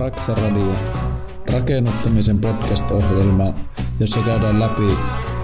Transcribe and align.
Raksa 0.00 0.34
Radio, 0.34 0.74
rakennuttamisen 1.52 2.38
podcast-ohjelma, 2.38 3.54
jossa 4.00 4.22
käydään 4.22 4.60
läpi 4.60 4.98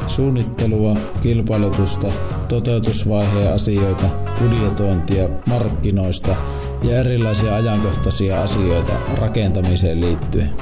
suunnittelua, 0.07 0.97
kilpailutusta, 1.23 2.07
toteutusvaiheen 2.49 3.55
asioita, 3.55 4.07
budjetointia, 4.39 5.29
markkinoista 5.47 6.37
ja 6.83 6.99
erilaisia 6.99 7.55
ajankohtaisia 7.55 8.43
asioita 8.43 8.93
rakentamiseen 9.15 10.01
liittyen. 10.01 10.53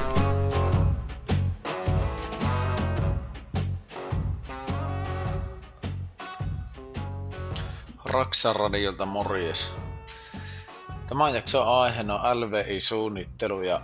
Raksan 8.12 8.56
radiolta 8.56 9.06
morjes. 9.06 9.83
Tämän 11.14 11.34
jakson 11.34 11.68
aiheena 11.68 12.18
on 12.18 12.40
LVI-suunnittelu 12.40 13.62
ja 13.62 13.80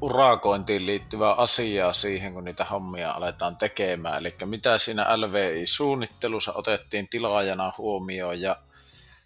urakointiin 0.00 0.86
liittyvää 0.86 1.32
asiaa 1.32 1.92
siihen, 1.92 2.34
kun 2.34 2.44
niitä 2.44 2.64
hommia 2.64 3.12
aletaan 3.12 3.56
tekemään. 3.56 4.18
Eli 4.18 4.34
mitä 4.44 4.78
siinä 4.78 5.06
LVI-suunnittelussa 5.16 6.52
otettiin 6.54 7.08
tilaajana 7.08 7.72
huomioon 7.78 8.40
ja 8.40 8.56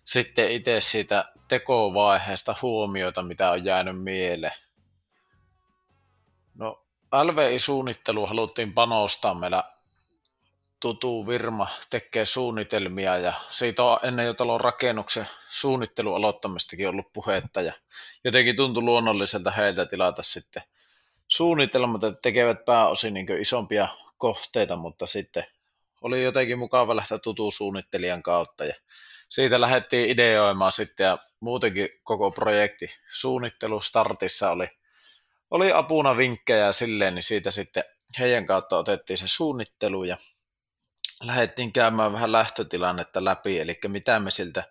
sitten 0.04 0.50
itse 0.50 0.80
siitä 0.80 1.24
tekovaiheesta 1.48 2.54
huomioita, 2.62 3.22
mitä 3.22 3.50
on 3.50 3.64
jäänyt 3.64 4.02
mieleen. 4.02 4.54
No, 6.54 6.84
LVI-suunnittelu 7.12 8.26
haluttiin 8.26 8.72
panostaa 8.72 9.34
meillä 9.34 9.64
tutu 10.84 11.26
Virma 11.26 11.66
tekee 11.90 12.26
suunnitelmia 12.26 13.18
ja 13.18 13.32
siitä 13.50 13.84
on 13.84 13.98
ennen 14.02 14.26
jo 14.26 14.34
talon 14.34 14.60
rakennuksen 14.60 15.28
suunnittelu 15.50 16.14
aloittamistakin 16.14 16.88
ollut 16.88 17.12
puhetta 17.12 17.60
ja 17.60 17.72
jotenkin 18.24 18.56
tuntui 18.56 18.82
luonnolliselta 18.82 19.50
heiltä 19.50 19.86
tilata 19.86 20.22
sitten 20.22 20.62
suunnitelmat, 21.28 22.04
että 22.04 22.20
tekevät 22.22 22.64
pääosin 22.64 23.14
niin 23.14 23.26
isompia 23.40 23.88
kohteita, 24.16 24.76
mutta 24.76 25.06
sitten 25.06 25.44
oli 26.00 26.22
jotenkin 26.22 26.58
mukava 26.58 26.96
lähteä 26.96 27.18
tutu 27.18 27.50
suunnittelijan 27.50 28.22
kautta 28.22 28.64
ja 28.64 28.74
siitä 29.28 29.60
lähdettiin 29.60 30.10
ideoimaan 30.10 30.72
sitten 30.72 31.04
ja 31.04 31.18
muutenkin 31.40 31.88
koko 32.02 32.30
projekti 32.30 32.90
suunnittelu 33.10 33.80
startissa 33.80 34.50
oli, 34.50 34.66
oli 35.50 35.72
apuna 35.72 36.16
vinkkejä 36.16 36.72
silleen, 36.72 37.14
niin 37.14 37.22
siitä 37.22 37.50
sitten 37.50 37.84
heidän 38.18 38.46
kautta 38.46 38.78
otettiin 38.78 39.18
se 39.18 39.28
suunnittelu 39.28 40.04
ja 40.04 40.16
lähdettiin 41.26 41.72
käymään 41.72 42.12
vähän 42.12 42.32
lähtötilannetta 42.32 43.24
läpi, 43.24 43.60
eli 43.60 43.78
mitä 43.88 44.20
me 44.20 44.30
siltä 44.30 44.64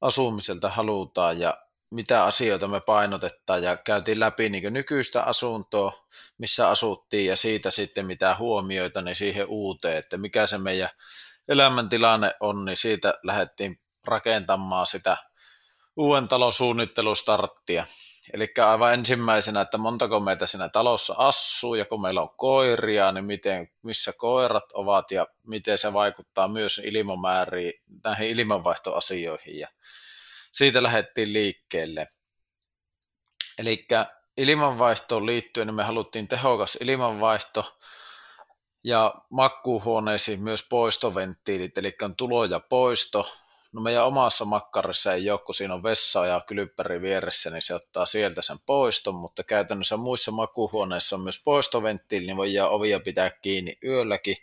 asumiselta 0.00 0.68
halutaan 0.68 1.40
ja 1.40 1.56
mitä 1.94 2.24
asioita 2.24 2.68
me 2.68 2.80
painotetaan 2.80 3.62
ja 3.62 3.76
käytiin 3.76 4.20
läpi 4.20 4.48
niin 4.48 4.72
nykyistä 4.72 5.22
asuntoa, 5.22 6.06
missä 6.38 6.68
asuttiin 6.68 7.26
ja 7.26 7.36
siitä 7.36 7.70
sitten 7.70 8.06
mitä 8.06 8.36
huomioita 8.38 9.02
niin 9.02 9.16
siihen 9.16 9.46
uuteen, 9.48 9.96
että 9.96 10.18
mikä 10.18 10.46
se 10.46 10.58
meidän 10.58 10.88
elämäntilanne 11.48 12.34
on, 12.40 12.64
niin 12.64 12.76
siitä 12.76 13.14
lähdettiin 13.22 13.78
rakentamaan 14.04 14.86
sitä 14.86 15.16
uuden 15.96 16.28
talon 16.28 16.52
suunnittelustarttia. 16.52 17.86
Eli 18.32 18.52
aivan 18.66 18.94
ensimmäisenä, 18.94 19.60
että 19.60 19.78
montako 19.78 20.20
meitä 20.20 20.46
siinä 20.46 20.68
talossa 20.68 21.14
asuu 21.18 21.74
ja 21.74 21.84
kun 21.84 22.02
meillä 22.02 22.22
on 22.22 22.36
koiria, 22.36 23.12
niin 23.12 23.24
miten, 23.24 23.68
missä 23.82 24.12
koirat 24.16 24.72
ovat 24.72 25.10
ja 25.10 25.26
miten 25.46 25.78
se 25.78 25.92
vaikuttaa 25.92 26.48
myös 26.48 26.78
ilmamääriin, 26.84 27.72
näihin 28.04 28.28
ilmanvaihtoasioihin. 28.28 29.58
Ja 29.58 29.68
siitä 30.52 30.82
lähdettiin 30.82 31.32
liikkeelle. 31.32 32.08
Eli 33.58 33.86
ilmanvaihtoon 34.36 35.26
liittyen 35.26 35.66
niin 35.66 35.74
me 35.74 35.82
haluttiin 35.82 36.28
tehokas 36.28 36.78
ilmanvaihto 36.80 37.78
ja 38.84 39.14
makkuuhuoneisiin 39.30 40.42
myös 40.42 40.66
poistoventtiilit, 40.70 41.78
eli 41.78 41.96
on 42.02 42.16
tulo 42.16 42.44
ja 42.44 42.60
poisto, 42.60 43.41
No 43.72 43.80
meidän 43.80 44.06
omassa 44.06 44.44
makkarissa 44.44 45.12
ei 45.12 45.30
ole, 45.30 45.38
kun 45.38 45.54
siinä 45.54 45.74
on 45.74 45.82
vessa 45.82 46.26
ja 46.26 46.40
kylppäri 46.40 47.02
vieressä, 47.02 47.50
niin 47.50 47.62
se 47.62 47.74
ottaa 47.74 48.06
sieltä 48.06 48.42
sen 48.42 48.56
poiston, 48.66 49.14
mutta 49.14 49.44
käytännössä 49.44 49.96
muissa 49.96 50.30
makuuhuoneissa 50.30 51.16
on 51.16 51.22
myös 51.22 51.42
poistoventtiili, 51.44 52.26
niin 52.26 52.36
voidaan 52.36 52.70
ovia 52.70 53.00
pitää 53.00 53.30
kiinni 53.30 53.78
yölläkin, 53.84 54.36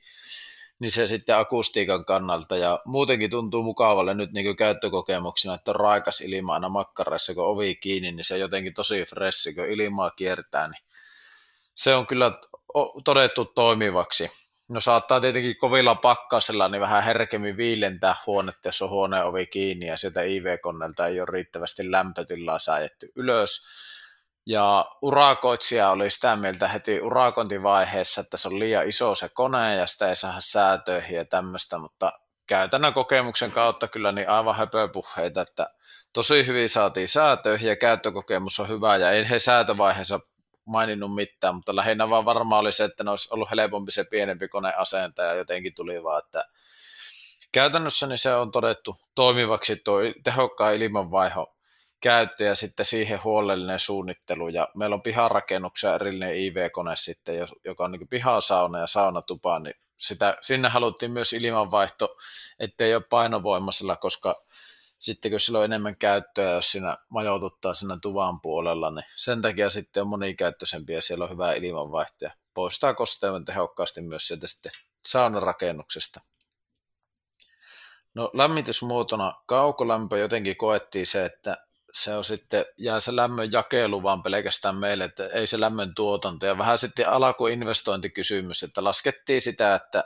niin 0.79 0.91
se 0.91 1.07
sitten 1.07 1.37
akustiikan 1.37 2.05
kannalta 2.05 2.57
ja 2.57 2.79
muutenkin 2.85 3.29
tuntuu 3.29 3.63
mukavalle 3.63 4.13
nyt 4.13 4.31
niin 4.31 4.55
käyttökokemuksena, 4.55 5.55
että 5.55 5.71
on 5.71 5.75
raikas 5.75 6.21
ilma 6.21 6.53
aina 6.53 6.69
makkarissa, 6.69 7.33
kun 7.33 7.45
ovi 7.45 7.75
kiinni, 7.75 8.11
niin 8.11 8.25
se 8.25 8.33
on 8.33 8.39
jotenkin 8.39 8.73
tosi 8.73 9.03
fressi, 9.03 9.53
kun 9.53 9.65
ilmaa 9.65 10.11
kiertää, 10.11 10.67
niin 10.67 10.83
se 11.75 11.95
on 11.95 12.07
kyllä 12.07 12.31
todettu 13.03 13.45
toimivaksi. 13.45 14.31
No 14.69 14.81
saattaa 14.81 15.21
tietenkin 15.21 15.57
kovilla 15.57 15.95
pakkasella 15.95 16.67
niin 16.67 16.81
vähän 16.81 17.03
herkemmin 17.03 17.57
viilentää 17.57 18.15
huonetta, 18.25 18.67
jos 18.67 18.81
on 18.81 18.89
huoneen 18.89 19.25
ovi 19.25 19.47
kiinni 19.47 19.87
ja 19.87 19.97
sieltä 19.97 20.21
IV-koneelta 20.21 21.07
ei 21.07 21.21
ole 21.21 21.27
riittävästi 21.31 21.91
lämpötilaa 21.91 22.59
sääjetty 22.59 23.11
ylös. 23.15 23.67
Ja 24.45 24.85
urakoitsija 25.01 25.89
oli 25.89 26.09
sitä 26.09 26.35
mieltä 26.35 26.67
heti 26.67 27.01
urakointivaiheessa, 27.01 28.21
että 28.21 28.37
se 28.37 28.47
on 28.47 28.59
liian 28.59 28.87
iso 28.87 29.15
se 29.15 29.29
kone 29.33 29.75
ja 29.75 29.87
sitä 29.87 30.09
ei 30.09 30.15
saada 30.15 30.39
säätöihin 30.39 31.17
ja 31.17 31.25
tämmöistä, 31.25 31.77
mutta 31.77 32.11
käytännön 32.47 32.93
kokemuksen 32.93 33.51
kautta 33.51 33.87
kyllä 33.87 34.11
niin 34.11 34.29
aivan 34.29 34.55
höpöpuheita, 34.55 35.41
että 35.41 35.69
tosi 36.13 36.47
hyvin 36.47 36.69
saatiin 36.69 37.07
säätöihin 37.07 37.69
ja 37.69 37.75
käyttökokemus 37.75 38.59
on 38.59 38.69
hyvä 38.69 38.97
ja 38.97 39.11
ei 39.11 39.29
he 39.29 39.39
säätövaiheessa 39.39 40.19
maininnut 40.69 41.15
mitään, 41.15 41.55
mutta 41.55 41.75
lähinnä 41.75 42.09
vaan 42.09 42.25
varmaan 42.25 42.61
oli 42.61 42.71
se, 42.71 42.83
että 42.83 43.03
ne 43.03 43.09
olisi 43.09 43.29
ollut 43.31 43.51
helpompi 43.51 43.91
se 43.91 44.03
pienempi 44.03 44.47
kone 44.47 44.73
asenta 44.77 45.21
ja 45.21 45.33
jotenkin 45.33 45.73
tuli 45.75 46.03
vaan, 46.03 46.23
että 46.25 46.45
käytännössä 47.51 48.07
niin 48.07 48.17
se 48.17 48.35
on 48.35 48.51
todettu 48.51 48.95
toimivaksi 49.15 49.75
tuo 49.75 49.99
tehokkaan 50.23 50.75
ilmanvaiho 50.75 51.55
käyttö 52.01 52.43
ja 52.43 52.55
sitten 52.55 52.85
siihen 52.85 53.23
huolellinen 53.23 53.79
suunnittelu. 53.79 54.47
Ja 54.47 54.67
meillä 54.75 54.93
on 54.93 55.01
piharakennuksia 55.01 55.95
erillinen 55.95 56.35
IV-kone 56.35 56.95
sitten, 56.95 57.47
joka 57.65 57.83
on 57.83 57.91
niin 57.91 58.07
pihasauna 58.07 58.79
ja 58.79 58.87
saunatupa, 58.87 59.59
niin 59.59 59.75
sitä, 59.97 60.37
sinne 60.41 60.69
haluttiin 60.69 61.11
myös 61.11 61.33
ilmanvaihto, 61.33 62.17
ettei 62.59 62.95
ole 62.95 63.03
painovoimaisella, 63.09 63.95
koska 63.95 64.35
sitten 64.99 65.31
kun 65.31 65.39
sillä 65.39 65.59
on 65.59 65.65
enemmän 65.65 65.97
käyttöä, 65.97 66.51
jos 66.51 66.71
siinä 66.71 66.97
majoituttaa 67.09 67.73
siinä 67.73 67.97
tuvan 68.01 68.41
puolella, 68.41 68.91
niin 68.91 69.05
sen 69.15 69.41
takia 69.41 69.69
sitten 69.69 70.03
on 70.03 70.09
monikäyttöisempi 70.09 70.93
ja 70.93 71.01
siellä 71.01 71.23
on 71.23 71.31
hyvä 71.31 71.53
ilmanvaihto 71.53 72.25
ja 72.25 72.31
poistaa 72.53 72.93
kosteuden 72.93 73.45
tehokkaasti 73.45 74.01
myös 74.01 74.27
sieltä 74.27 74.47
sitten 74.47 74.71
saunarakennuksesta. 75.05 76.19
No 78.13 78.31
lämmitysmuotona 78.33 79.33
kaukolämpö 79.47 80.17
jotenkin 80.17 80.57
koettiin 80.57 81.07
se, 81.07 81.25
että 81.25 81.57
se 81.93 82.15
on 82.15 82.23
sitten, 82.23 82.65
jää 82.77 82.99
se 82.99 83.15
lämmön 83.15 83.51
jakelu 83.51 84.03
vaan 84.03 84.23
pelkästään 84.23 84.75
meille, 84.75 85.03
että 85.03 85.27
ei 85.27 85.47
se 85.47 85.59
lämmön 85.59 85.95
tuotanto. 85.95 86.45
Ja 86.45 86.57
vähän 86.57 86.77
sitten 86.77 87.09
alkuinvestointikysymys, 87.09 88.63
että 88.63 88.83
laskettiin 88.83 89.41
sitä, 89.41 89.75
että 89.75 90.03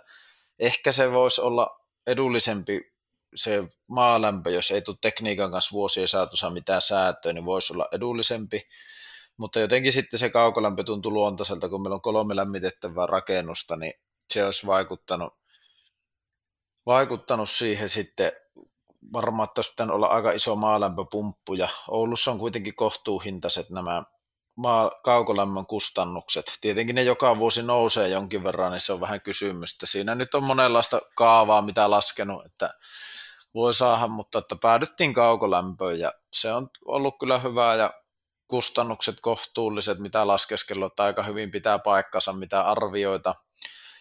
ehkä 0.60 0.92
se 0.92 1.12
voisi 1.12 1.42
olla 1.42 1.80
edullisempi 2.08 2.93
se 3.36 3.64
maalämpö, 3.88 4.52
jos 4.52 4.72
ei 4.72 4.82
tule 4.82 4.98
tekniikan 5.02 5.52
kanssa 5.52 5.74
vuosien 5.74 6.08
saatossa 6.08 6.50
mitään 6.50 6.82
säätöä, 6.82 7.34
niin 7.34 7.46
voisi 7.46 7.74
olla 7.74 7.88
edullisempi. 7.92 8.70
Mutta 9.38 9.60
jotenkin 9.60 9.94
sitten 9.94 10.20
se 10.20 10.30
kaukolämpö 10.30 10.84
tuntui 10.84 11.12
luontaiselta, 11.12 11.70
kun 11.70 11.84
meillä 11.84 11.96
on 11.96 12.02
kolme 12.02 12.36
lämmitettävää 12.36 13.06
rakennusta, 13.06 13.76
niin 13.76 13.94
se 14.34 14.46
olisi 14.46 14.68
vaikuttanut, 14.68 15.34
vaikuttanut 16.86 17.50
siihen 17.50 17.90
sitten 17.90 18.32
varmaan, 19.14 19.48
että 19.50 19.60
olisi 19.60 19.72
pitänyt 19.72 19.96
olla 19.96 20.08
aika 20.08 20.32
iso 20.32 20.56
maalämpöpumppu, 20.56 21.54
ja 21.54 21.68
Oulussa 21.88 22.32
on 22.32 22.40
kuitenkin 22.40 22.76
kohtuuhintaiset 22.76 23.70
nämä 23.70 24.04
maa, 24.56 24.92
kaukolämmön 25.04 25.66
kustannukset. 25.66 26.58
Tietenkin 26.62 26.96
ne 26.96 27.04
joka 27.04 27.40
vuosi 27.40 27.64
nousee 27.64 28.08
jonkin 28.08 28.44
verran, 28.44 28.72
niin 28.72 28.82
se 28.82 28.94
on 28.94 29.02
vähän 29.02 29.22
kysymystä. 29.22 29.86
Siinä 29.86 30.16
nyt 30.16 30.36
on 30.36 30.44
monenlaista 30.44 31.02
kaavaa, 31.16 31.62
mitä 31.62 31.90
laskenut, 31.90 32.46
että 32.46 32.74
voi 33.54 33.74
saada, 33.74 34.08
mutta 34.08 34.40
että 34.40 34.56
päädyttiin 34.56 35.14
kaukolämpöön 35.14 36.00
ja 36.00 36.12
se 36.34 36.54
on 36.54 36.68
ollut 36.86 37.16
kyllä 37.20 37.40
hyvää 37.40 37.76
ja 37.76 37.94
kustannukset 38.48 39.16
kohtuulliset, 39.22 40.00
mitä 40.00 40.28
laskeskelua, 40.28 40.88
että 40.88 41.04
aika 41.04 41.24
hyvin 41.24 41.52
pitää 41.52 41.80
paikkansa, 41.80 42.34
mitä 42.34 42.62
arvioita. 42.62 43.36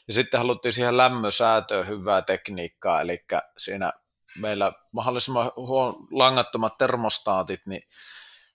Ja 0.08 0.14
sitten 0.14 0.40
haluttiin 0.40 0.72
siihen 0.72 0.96
lämmösäätöön 0.96 1.88
hyvää 1.88 2.22
tekniikkaa, 2.22 3.00
eli 3.00 3.24
siinä 3.58 3.92
meillä 4.40 4.72
mahdollisimman 4.92 5.52
huon, 5.56 5.96
langattomat 6.10 6.78
termostaatit, 6.78 7.60
niin 7.66 7.82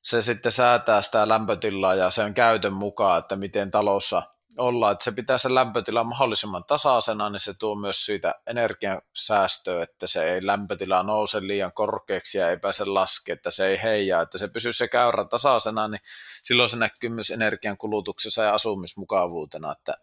se 0.04 0.22
sitten 0.22 0.52
säätää 0.52 1.02
sitä 1.02 1.28
lämpötilaa 1.28 1.96
ja 1.96 2.10
sen 2.10 2.34
käytön 2.34 2.74
mukaan, 2.74 3.20
että 3.20 3.36
miten 3.36 3.72
talossa 3.72 4.24
olla, 4.58 4.92
että 4.92 5.04
se 5.04 5.12
pitää 5.12 5.38
sen 5.38 5.56
lämpötila 5.56 6.04
mahdollisimman 6.04 6.64
tasaisena, 6.64 7.30
niin 7.30 7.40
se 7.40 7.54
tuo 7.60 7.76
myös 7.76 8.06
siitä 8.06 8.36
energian 8.48 9.02
säästöä, 9.16 9.84
että 9.84 10.08
se 10.08 10.34
ei 10.34 10.46
lämpötila 10.46 11.04
nouse 11.04 11.42
liian 11.42 11.74
korkeaksi 11.74 12.38
ja 12.38 12.50
ei 12.50 12.58
pääse 12.58 12.86
laske, 12.86 13.34
että 13.34 13.52
se 13.52 13.68
ei 13.68 13.80
heijaa, 13.84 14.22
että 14.22 14.38
se 14.38 14.48
pysyy 14.48 14.74
se 14.74 14.88
käyrä 14.88 15.26
tasaisena, 15.26 15.88
niin 15.88 16.02
silloin 16.44 16.70
se 16.70 16.78
näkyy 16.78 17.10
myös 17.10 17.30
energian 17.30 17.78
kulutuksessa 17.78 18.44
ja 18.44 18.54
asumismukavuutena, 18.54 19.72
että 19.72 19.98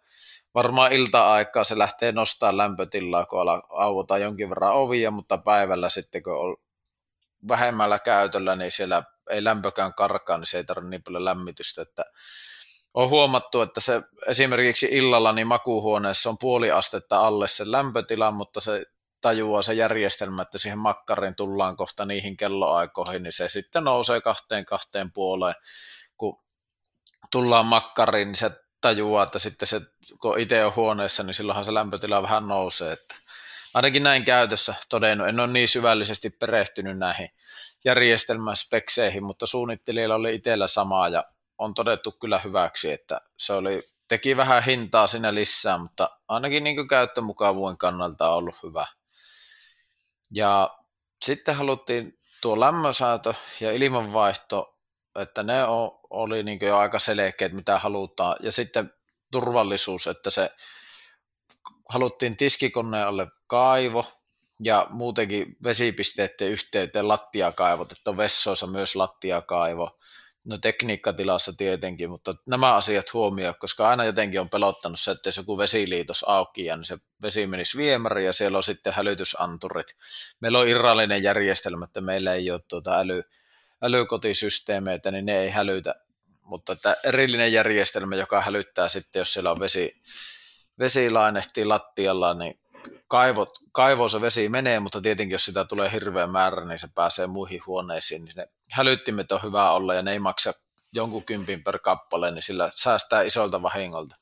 varmaan 0.55 0.93
ilta-aikaa 0.93 1.65
se 1.65 1.79
lähtee 1.79 2.13
nostaa 2.13 2.57
lämpötilaa, 2.57 3.27
kun 3.27 3.41
auotaan 3.69 4.23
jonkin 4.23 4.51
verran 4.51 4.73
ovia, 4.73 5.11
mutta 5.11 5.39
päivällä 5.39 5.89
sitten 5.89 6.23
kun 6.23 6.41
on 6.41 6.57
vähemmällä 7.49 7.99
käytöllä, 7.99 8.57
niin 8.57 8.71
siellä 8.71 9.03
ei 9.31 9.45
lämpökään 9.45 9.95
karkaa, 9.95 10.39
niin 10.39 10.47
se 10.47 10.57
ei 10.57 10.65
tarvitse 10.65 10.91
niin 10.91 11.03
paljon 11.03 11.25
lämmitystä, 11.25 11.83
että 11.83 12.05
on 12.95 13.09
huomattu, 13.09 13.63
että 13.63 13.81
se 13.81 14.03
esimerkiksi 14.27 14.89
illalla 14.91 15.33
niin 15.33 15.47
makuuhuoneessa 15.47 16.31
on 16.31 16.39
puoli 16.39 16.71
astetta 16.71 17.27
alle 17.27 17.49
se 17.49 17.71
lämpötila, 17.71 18.31
mutta 18.31 18.61
se 18.61 18.85
tajuaa 19.21 19.63
se 19.63 19.75
järjestelmä, 19.75 20.43
että 20.43 20.59
siihen 20.59 20.79
makkariin 20.79 21.35
tullaan 21.35 21.77
kohta 21.77 22.05
niihin 22.05 22.37
kelloaikoihin, 22.37 23.23
niin 23.23 23.33
se 23.33 23.49
sitten 23.49 23.85
nousee 23.85 24.21
kahteen 24.21 24.65
kahteen 24.65 25.13
puoleen. 25.13 25.55
Kun 26.17 26.43
tullaan 27.31 27.67
makkariin, 27.67 28.29
niin 28.29 28.37
se 28.37 28.51
tajuaa, 28.81 29.23
että 29.23 29.39
sitten 29.39 29.69
se, 29.69 29.81
kun 30.21 30.39
itse 30.39 30.65
on 30.65 30.77
huoneessa, 30.77 31.23
niin 31.23 31.35
silloinhan 31.35 31.65
se 31.65 31.75
lämpötila 31.75 32.23
vähän 32.23 32.49
nousee. 32.49 32.93
Että 32.93 33.15
ainakin 33.75 34.03
näin 34.03 34.25
käytössä 34.25 34.75
todennut. 34.89 35.29
En 35.29 35.41
ole 35.41 35.47
niin 35.47 35.69
syvällisesti 35.69 36.31
perehtynyt 36.31 36.99
näihin 36.99 37.29
järjestelmän 37.85 38.57
spekseihin, 38.57 39.25
mutta 39.25 39.47
suunnittelijalla 39.47 40.15
oli 40.15 40.35
itsellä 40.35 40.69
samaa 40.69 41.09
ja 41.09 41.25
on 41.59 41.75
todettu 41.75 42.13
kyllä 42.13 42.39
hyväksi, 42.39 42.93
että 42.93 43.21
se 43.39 43.53
oli, 43.53 43.83
teki 44.09 44.37
vähän 44.37 44.63
hintaa 44.63 45.07
sinne 45.07 45.35
lisää, 45.35 45.79
mutta 45.79 46.11
ainakin 46.29 46.65
niin 46.65 46.89
käyttömukavuuden 46.89 47.79
kannalta 47.79 48.31
on 48.31 48.37
ollut 48.37 48.63
hyvä. 48.63 48.87
Ja 50.31 50.71
sitten 51.25 51.57
haluttiin 51.57 52.19
tuo 52.41 52.61
lämmösäätö 52.61 53.35
ja 53.61 53.73
ilmanvaihto, 53.73 54.79
että 55.19 55.43
ne 55.43 55.65
oli 56.11 56.43
niin 56.43 56.59
jo 56.63 56.79
aika 56.79 56.99
selkeät, 56.99 57.53
mitä 57.53 57.79
halutaan. 57.79 58.37
Ja 58.41 58.53
sitten 58.53 58.93
turvallisuus, 59.33 60.07
että 60.07 60.31
se 60.31 60.51
haluttiin 61.89 62.37
tiskikoneen 62.37 63.07
alle 63.07 63.27
kaivo 63.47 64.05
ja 64.61 64.87
muutenkin 64.91 65.57
vesipisteiden 65.65 66.49
yhteyteen 66.49 67.09
lattiakaivot, 67.09 67.93
että 67.93 68.11
on 68.11 68.17
vessoissa 68.17 68.67
myös 68.67 68.97
lattiakaivo 68.97 69.99
No 70.45 70.59
tekniikkatilassa 70.59 71.53
tietenkin, 71.57 72.11
mutta 72.11 72.35
nämä 72.47 72.75
asiat 72.75 73.13
huomioon, 73.13 73.55
koska 73.59 73.89
aina 73.89 74.05
jotenkin 74.05 74.41
on 74.41 74.51
pelottanut 74.51 75.01
se, 75.01 75.11
että 75.11 75.29
jos 75.29 75.37
joku 75.37 75.59
vesiliitos 75.59 76.25
auki, 76.29 76.63
niin 76.63 76.85
se 76.85 76.99
vesi 77.23 77.47
menisi 77.47 77.79
viemäri 77.79 78.25
ja 78.25 78.33
siellä 78.33 78.59
on 78.59 78.65
sitten 78.65 78.93
hälytysanturit. 78.93 79.87
Meillä 80.41 80.59
on 80.59 80.69
irrallinen 80.69 81.23
järjestelmä, 81.23 81.85
että 81.85 82.01
meillä 82.01 82.35
ei 82.35 82.51
ole 82.51 82.61
tuota 82.69 82.99
äly, 82.99 83.23
älykotisysteemeitä, 83.83 85.11
niin 85.11 85.27
ne 85.27 85.39
ei 85.39 85.51
hälytä, 85.51 85.95
mutta 86.45 86.73
että 86.73 86.97
erillinen 87.05 87.53
järjestelmä, 87.53 88.17
joka 88.17 88.41
hälyttää 88.41 88.89
sitten, 88.89 89.21
jos 89.21 89.33
siellä 89.33 89.51
on 89.51 89.61
vesi, 89.61 90.03
vesi 90.79 91.11
lainehtii 91.11 91.65
lattialla, 91.65 92.35
niin 92.35 92.55
kaivot, 93.15 93.59
kaivoon 93.73 94.11
se 94.11 94.21
vesi 94.21 94.49
menee, 94.49 94.81
mutta 94.81 95.01
tietenkin 95.01 95.35
jos 95.35 95.45
sitä 95.45 95.65
tulee 95.65 95.93
hirveän 95.93 96.31
määrä, 96.31 96.65
niin 96.65 96.79
se 96.79 96.89
pääsee 96.95 97.27
muihin 97.27 97.61
huoneisiin, 97.67 98.25
niin 98.25 98.35
ne 98.37 98.47
hälyttimet 98.71 99.33
on 99.33 99.43
hyvä 99.43 99.71
olla 99.71 99.95
ja 99.95 100.03
ne 100.03 100.13
ei 100.13 100.19
maksa 100.19 100.53
jonkun 100.93 101.25
kympin 101.25 101.65
per 101.65 101.79
kappale, 101.79 102.31
niin 102.31 102.43
sillä 102.43 102.71
säästää 102.75 103.23
isolta 103.23 103.63
vahingolta. 103.63 104.17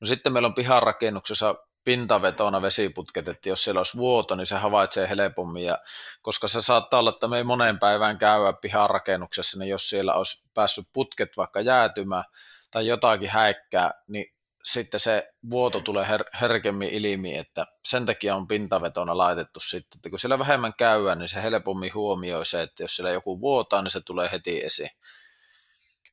No 0.00 0.06
sitten 0.06 0.32
meillä 0.32 0.46
on 0.46 0.54
piharakennuksessa 0.54 1.54
pintavetona 1.84 2.62
vesiputket, 2.62 3.28
että 3.28 3.48
jos 3.48 3.64
siellä 3.64 3.78
olisi 3.78 3.98
vuoto, 3.98 4.34
niin 4.34 4.46
se 4.46 4.56
havaitsee 4.56 5.08
helpommin, 5.08 5.64
ja 5.64 5.78
koska 6.22 6.48
se 6.48 6.62
saattaa 6.62 7.00
olla, 7.00 7.10
että 7.10 7.28
me 7.28 7.36
ei 7.36 7.44
moneen 7.44 7.78
päivään 7.78 8.18
käydä 8.18 8.52
piharakennuksessa, 8.52 9.58
niin 9.58 9.68
jos 9.68 9.88
siellä 9.88 10.14
olisi 10.14 10.50
päässyt 10.54 10.84
putket 10.92 11.36
vaikka 11.36 11.60
jäätymään 11.60 12.24
tai 12.70 12.86
jotakin 12.86 13.30
häikkää, 13.30 13.90
niin 14.08 14.37
sitten 14.72 15.00
se 15.00 15.32
vuoto 15.50 15.80
tulee 15.80 16.06
her- 16.06 16.38
herkemmin 16.40 16.88
ilmi, 16.88 17.38
että 17.38 17.66
sen 17.84 18.06
takia 18.06 18.36
on 18.36 18.48
pintavetona 18.48 19.16
laitettu 19.16 19.60
sitten, 19.60 19.98
että 19.98 20.10
kun 20.10 20.18
siellä 20.18 20.38
vähemmän 20.38 20.72
käydään, 20.78 21.18
niin 21.18 21.28
se 21.28 21.42
helpommin 21.42 21.94
huomioi 21.94 22.46
se, 22.46 22.62
että 22.62 22.82
jos 22.82 22.96
siellä 22.96 23.10
joku 23.10 23.40
vuotaa, 23.40 23.82
niin 23.82 23.90
se 23.90 24.00
tulee 24.00 24.28
heti 24.32 24.64
esiin. 24.64 24.90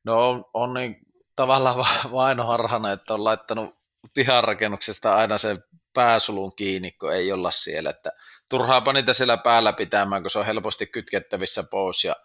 No 0.03 0.29
on, 0.29 0.45
on 0.53 0.73
niin 0.73 0.97
tavallaan 1.35 1.75
vainoharhana, 2.11 2.91
että 2.91 3.13
on 3.13 3.23
laittanut 3.23 3.75
piharakennuksesta 4.13 5.15
aina 5.15 5.37
sen 5.37 5.57
pääsulun 5.93 6.55
kiinni, 6.55 6.91
kun 6.91 7.13
ei 7.13 7.31
olla 7.31 7.51
siellä, 7.51 7.89
että 7.89 8.11
turhaapa 8.49 8.93
niitä 8.93 9.13
siellä 9.13 9.37
päällä 9.37 9.73
pitämään, 9.73 10.21
kun 10.21 10.31
se 10.31 10.39
on 10.39 10.45
helposti 10.45 10.87
kytkettävissä 10.87 11.63
pois 11.71 12.03
ja 12.03 12.15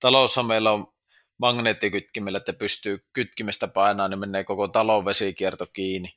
talossa 0.00 0.42
meillä 0.42 0.72
on 0.72 0.91
magneettikytkimellä, 1.42 2.38
että 2.38 2.52
pystyy 2.52 3.06
kytkimestä 3.12 3.68
painaa, 3.68 4.08
niin 4.08 4.18
menee 4.18 4.44
koko 4.44 4.68
talon 4.68 5.04
vesikierto 5.04 5.66
kiinni. 5.72 6.14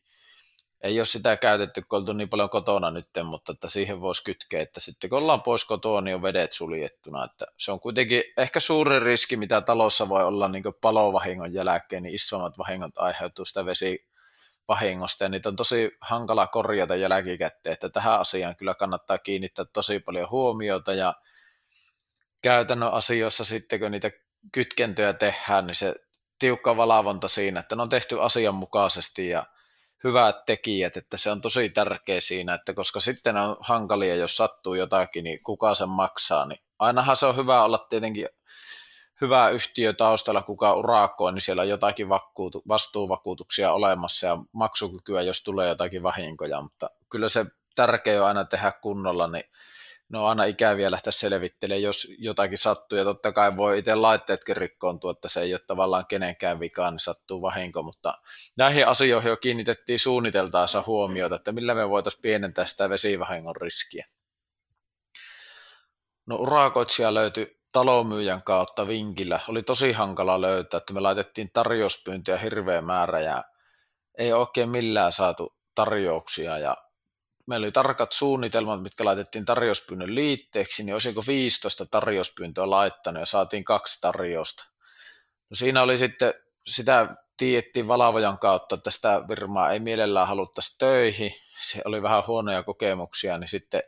Ei 0.82 1.00
ole 1.00 1.06
sitä 1.06 1.38
käytetty, 1.38 1.82
kun 1.82 2.00
oltu 2.00 2.14
niin 2.14 2.30
paljon 2.30 2.50
kotona 2.50 2.92
nyt, 2.92 3.10
mutta 3.24 3.52
että 3.52 3.70
siihen 3.70 4.02
voisi 4.02 4.24
kytkeä, 4.24 4.62
että 4.62 4.80
sitten 4.80 5.10
kun 5.10 5.20
ollaan 5.20 5.42
pois 5.42 5.66
kotoa, 5.66 6.02
niin 6.02 6.16
on 6.16 6.22
vedet 6.22 6.52
suljettuna. 6.52 7.26
Että 7.26 7.46
se 7.58 7.72
on 7.72 7.80
kuitenkin 7.80 8.24
ehkä 8.38 8.60
suurin 8.60 9.02
riski, 9.02 9.38
mitä 9.38 9.62
talossa 9.62 10.10
voi 10.10 10.24
olla 10.24 10.48
niin 10.48 10.64
palovahingon 10.82 11.54
jälkeen, 11.54 12.04
niin 12.04 12.16
isommat 12.16 12.58
vahingot 12.58 12.98
aiheutuu 12.98 13.46
sitä 13.46 13.66
vesivahingosta, 13.66 15.24
ja 15.24 15.30
niitä 15.30 15.50
on 15.50 15.56
tosi 15.56 15.98
hankala 16.02 16.48
korjata 16.48 16.96
jälkikäteen, 16.96 17.74
että 17.74 17.90
tähän 17.90 18.20
asiaan 18.20 18.56
kyllä 18.56 18.76
kannattaa 18.76 19.18
kiinnittää 19.18 19.66
tosi 19.74 20.00
paljon 20.00 20.30
huomiota, 20.30 20.94
ja 20.94 21.14
käytännön 22.42 22.94
asioissa 22.94 23.44
sitten, 23.44 23.80
kun 23.80 23.92
niitä 23.92 24.12
kytkentöjä 24.52 25.14
tehdään, 25.14 25.68
niin 25.68 25.76
se 25.76 25.96
tiukka 26.40 26.78
valvonta 26.78 27.28
siinä, 27.28 27.60
että 27.60 27.76
ne 27.76 27.82
on 27.82 27.90
tehty 27.90 28.22
asianmukaisesti 28.22 29.30
ja 29.30 29.44
hyvät 30.04 30.46
tekijät, 30.46 30.98
että 30.98 31.18
se 31.18 31.32
on 31.32 31.42
tosi 31.42 31.70
tärkeä 31.70 32.22
siinä, 32.22 32.54
että 32.54 32.74
koska 32.74 33.00
sitten 33.00 33.38
on 33.38 33.58
hankalia, 33.60 34.16
jos 34.16 34.38
sattuu 34.38 34.74
jotakin, 34.74 35.24
niin 35.24 35.44
kuka 35.44 35.76
sen 35.76 35.90
maksaa, 35.90 36.46
niin 36.46 36.60
ainahan 36.80 37.16
se 37.16 37.26
on 37.26 37.36
hyvä 37.36 37.64
olla 37.64 37.78
tietenkin 37.78 38.28
hyvä 39.22 39.50
yhtiö 39.50 39.94
taustalla, 39.94 40.42
kuka 40.42 40.74
urakoi, 40.74 41.34
niin 41.34 41.42
siellä 41.42 41.62
on 41.62 41.70
jotakin 41.70 42.10
vakuutu, 42.10 42.64
vastuuvakuutuksia 42.68 43.74
olemassa 43.74 44.28
ja 44.28 44.38
maksukykyä, 44.52 45.22
jos 45.22 45.44
tulee 45.44 45.70
jotakin 45.70 46.04
vahinkoja, 46.04 46.62
mutta 46.62 46.90
kyllä 47.10 47.30
se 47.30 47.46
tärkeä 47.76 48.22
on 48.22 48.28
aina 48.28 48.46
tehdä 48.46 48.72
kunnolla, 48.82 49.28
niin 49.28 49.44
ne 50.10 50.20
on 50.20 50.30
aina 50.30 50.44
ikäviä 50.44 50.92
lähteä 50.92 51.12
selvittelemään, 51.12 51.82
jos 51.82 52.08
jotakin 52.20 52.58
sattuu, 52.58 52.98
ja 52.98 53.04
totta 53.04 53.32
kai 53.32 53.58
voi 53.58 53.80
itse 53.80 53.96
laitteetkin 53.96 54.58
rikkoontua, 54.58 55.12
että 55.12 55.30
se 55.30 55.42
ei 55.42 55.54
ole 55.54 55.62
tavallaan 55.68 56.06
kenenkään 56.08 56.60
vikaan, 56.60 56.94
niin 56.94 57.00
sattuu 57.00 57.42
vahinko, 57.42 57.84
mutta 57.84 58.14
näihin 58.58 58.88
asioihin 58.88 59.30
jo 59.30 59.38
kiinnitettiin 59.38 60.00
suunniteltaessa 60.00 60.84
huomiota, 60.88 61.36
että 61.36 61.52
millä 61.52 61.76
me 61.76 61.90
voitaisiin 61.90 62.22
pienentää 62.22 62.66
sitä 62.66 62.90
vesivahingon 62.90 63.56
riskiä. 63.56 64.06
No 66.26 66.36
urakoitsija 66.36 67.14
löytyi 67.14 67.60
talomyyjän 67.72 68.44
kautta 68.44 68.88
vinkillä. 68.88 69.40
Oli 69.50 69.62
tosi 69.62 69.92
hankala 69.92 70.42
löytää, 70.42 70.78
että 70.78 70.94
me 70.94 71.00
laitettiin 71.00 71.50
tarjouspyyntöjä 71.54 72.38
hirveä 72.38 72.82
määrä 72.82 73.20
ja 73.20 73.44
ei 74.18 74.34
oikein 74.34 74.70
millään 74.70 75.12
saatu 75.12 75.56
tarjouksia 75.76 76.58
ja 76.58 76.78
meillä 77.48 77.66
oli 77.66 77.72
tarkat 77.72 78.12
suunnitelmat, 78.12 78.82
mitkä 78.82 79.06
laitettiin 79.06 79.46
tarjouspyynnön 79.46 80.16
liitteeksi, 80.16 80.84
niin 80.84 80.94
olisiko 80.94 81.24
15 81.28 81.86
tarjouspyyntöä 81.86 82.70
laittanut 82.70 83.20
ja 83.20 83.26
saatiin 83.26 83.64
kaksi 83.64 84.02
tarjousta. 84.02 84.64
No 85.50 85.56
siinä 85.56 85.82
oli 85.82 85.98
sitten, 85.98 86.34
sitä 86.68 87.16
tiedettiin 87.38 87.88
valavojan 87.88 88.40
kautta, 88.40 88.76
että 88.76 88.92
sitä 88.92 89.22
firmaa 89.28 89.72
ei 89.72 89.80
mielellään 89.80 90.28
haluttaisi 90.28 90.78
töihin, 90.78 91.36
se 91.62 91.82
oli 91.86 92.02
vähän 92.04 92.24
huonoja 92.28 92.64
kokemuksia, 92.64 93.38
niin 93.38 93.48
sitten 93.48 93.84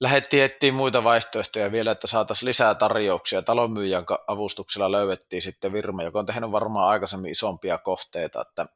lähdettiin 0.00 0.44
etsiä 0.44 0.72
muita 0.72 1.04
vaihtoehtoja 1.04 1.72
vielä, 1.72 1.90
että 1.90 2.06
saataisiin 2.06 2.48
lisää 2.48 2.74
tarjouksia. 2.74 3.42
Talonmyyjän 3.42 4.04
avustuksella 4.26 4.92
löydettiin 4.92 5.42
sitten 5.42 5.72
firma, 5.72 6.02
joka 6.02 6.18
on 6.18 6.26
tehnyt 6.26 6.52
varmaan 6.52 6.88
aikaisemmin 6.88 7.30
isompia 7.30 7.78
kohteita, 7.78 8.40
että 8.40 8.66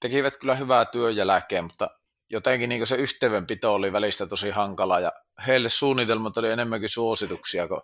tekivät 0.00 0.36
kyllä 0.36 0.54
hyvää 0.54 0.84
työn 0.84 1.16
jälkeen, 1.16 1.64
mutta 1.64 1.90
jotenkin 2.30 2.68
niin 2.68 2.86
se 2.86 2.96
yhteydenpito 2.96 3.74
oli 3.74 3.92
välistä 3.92 4.26
tosi 4.26 4.50
hankala 4.50 5.00
ja 5.00 5.12
heille 5.46 5.68
suunnitelmat 5.68 6.36
oli 6.36 6.50
enemmänkin 6.50 6.88
suosituksia 6.88 7.68
kuin 7.68 7.80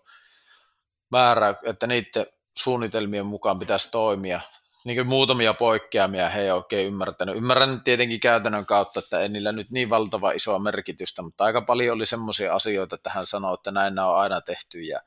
määrä, 1.11 1.55
että 1.63 1.87
niiden 1.87 2.27
suunnitelmien 2.59 3.27
mukaan 3.27 3.59
pitäisi 3.59 3.91
toimia. 3.91 4.41
Niin 4.85 4.97
kuin 4.97 5.09
muutamia 5.09 5.55
poikkeamia 5.55 6.29
he 6.29 6.43
ei 6.43 6.51
oikein 6.51 6.87
ymmärtänyt. 6.87 7.37
Ymmärrän 7.37 7.81
tietenkin 7.81 8.21
käytännön 8.21 8.67
kautta, 8.67 9.01
että 9.01 9.21
ei 9.21 9.29
niillä 9.29 9.53
nyt 9.53 9.71
niin 9.71 9.91
valtava 9.91 10.31
isoa 10.31 10.59
merkitystä, 10.59 11.23
mutta 11.23 11.45
aika 11.45 11.63
paljon 11.63 11.95
oli 11.95 12.07
semmoisia 12.07 12.55
asioita, 12.55 12.95
että 12.95 13.11
hän 13.11 13.27
sanoi, 13.27 13.55
että 13.55 13.71
näin 13.71 13.95
nämä 13.95 14.09
on 14.09 14.19
aina 14.19 14.41
tehty 14.41 14.81
ja 14.81 15.01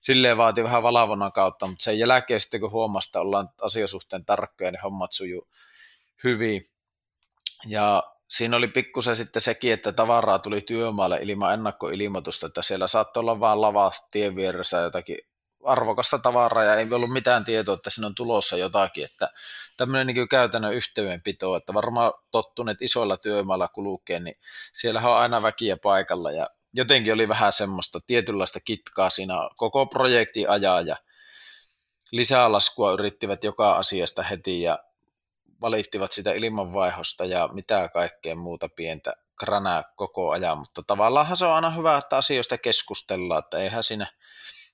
silleen 0.00 0.36
vaati 0.36 0.64
vähän 0.64 0.82
valvonnan 0.82 1.32
kautta, 1.32 1.66
mutta 1.66 1.84
sen 1.84 1.98
jälkeen 1.98 2.40
sitten 2.40 2.60
kun 2.60 2.70
huomasi, 2.70 3.08
että 3.08 3.20
ollaan 3.20 3.48
asiasuhteen 3.60 4.24
tarkkoja, 4.24 4.70
niin 4.70 4.82
hommat 4.82 5.12
sujuu 5.12 5.48
hyvin. 6.24 6.66
Ja 7.66 8.11
siinä 8.32 8.56
oli 8.56 8.68
pikkusen 8.68 9.16
sitten 9.16 9.42
sekin, 9.42 9.72
että 9.72 9.92
tavaraa 9.92 10.38
tuli 10.38 10.60
työmaalle 10.60 11.18
ilman 11.22 11.54
ennakkoilmoitusta, 11.54 12.46
että 12.46 12.62
siellä 12.62 12.86
saattoi 12.88 13.20
olla 13.20 13.40
vain 13.40 13.60
lava 13.60 13.92
tien 14.10 14.36
vieressä 14.36 14.76
jotakin 14.76 15.18
arvokasta 15.64 16.18
tavaraa 16.18 16.64
ja 16.64 16.74
ei 16.74 16.92
ollut 16.92 17.12
mitään 17.12 17.44
tietoa, 17.44 17.74
että 17.74 17.90
siinä 17.90 18.06
on 18.06 18.14
tulossa 18.14 18.56
jotakin, 18.56 19.04
että 19.04 19.28
tämmöinen 19.76 20.06
niin 20.06 20.28
käytännön 20.28 20.74
yhteydenpito, 20.74 21.56
että 21.56 21.74
varmaan 21.74 22.12
tottuneet 22.30 22.82
isoilla 22.82 23.16
työmailla 23.16 23.68
kulkee, 23.68 24.20
niin 24.20 24.36
siellä 24.72 25.00
on 25.00 25.16
aina 25.16 25.42
väkiä 25.42 25.76
paikalla 25.76 26.30
ja 26.30 26.46
jotenkin 26.74 27.12
oli 27.12 27.28
vähän 27.28 27.52
semmoista 27.52 28.00
tietynlaista 28.06 28.60
kitkaa 28.60 29.10
siinä 29.10 29.34
koko 29.56 29.86
projekti 29.86 30.46
ajaa 30.46 30.80
ja 30.80 30.96
lisälaskua 32.12 32.92
yrittivät 32.92 33.44
joka 33.44 33.72
asiasta 33.72 34.22
heti 34.22 34.62
ja 34.62 34.78
valittivat 35.62 36.12
sitä 36.12 36.32
ilmanvaihosta 36.32 37.24
ja 37.24 37.48
mitä 37.52 37.88
kaikkea 37.92 38.36
muuta 38.36 38.68
pientä 38.68 39.12
kranää 39.38 39.82
koko 39.96 40.30
ajan, 40.30 40.58
mutta 40.58 40.82
tavallaan 40.86 41.36
se 41.36 41.44
on 41.44 41.54
aina 41.54 41.70
hyvä, 41.70 41.96
että 41.96 42.16
asioista 42.16 42.58
keskustellaan, 42.58 43.38
että 43.44 43.58
eihän 43.58 43.82
siinä– 43.82 44.06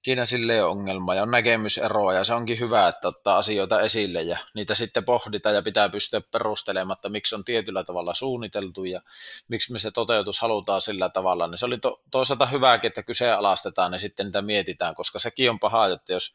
siinä 0.02 0.25
sille 0.25 0.62
ole 0.62 0.71
ongelma 0.71 1.14
ja 1.14 1.23
on 1.23 1.30
näkemyseroa 1.30 2.12
ja 2.12 2.25
se 2.25 2.35
onkin 2.35 2.61
hyvä, 2.61 2.88
että 2.88 3.09
ottaa 3.09 3.38
asioita 3.38 3.80
esille 3.80 4.23
ja 4.23 4.38
niitä 4.54 4.75
sitten 4.75 5.04
pohditaan 5.04 5.54
ja 5.54 5.62
pitää 5.62 5.88
pystyä 5.88 6.21
perustelemaan, 6.21 6.97
että 6.97 7.09
miksi 7.09 7.35
on 7.35 7.45
tietyllä 7.45 7.85
tavalla 7.85 8.14
suunniteltu 8.14 8.85
ja 8.85 9.00
miksi 9.49 9.73
me 9.73 9.78
se 9.78 9.90
toteutus 9.90 10.40
halutaan 10.40 10.80
sillä 10.80 11.09
tavalla. 11.09 11.47
Niin 11.47 11.59
se 11.59 11.66
oli 11.66 11.78
to, 11.78 12.02
toisaalta 12.11 12.47
hyvääkin, 12.47 12.88
että 12.88 13.02
kyseenalaistetaan 13.02 13.92
ja 13.92 13.99
sitten 13.99 14.26
niitä 14.26 14.42
mietitään, 14.42 14.95
koska 14.95 15.18
sekin 15.18 15.50
on 15.50 15.61
paha, 15.61 15.87
että 15.87 16.12
jos 16.12 16.35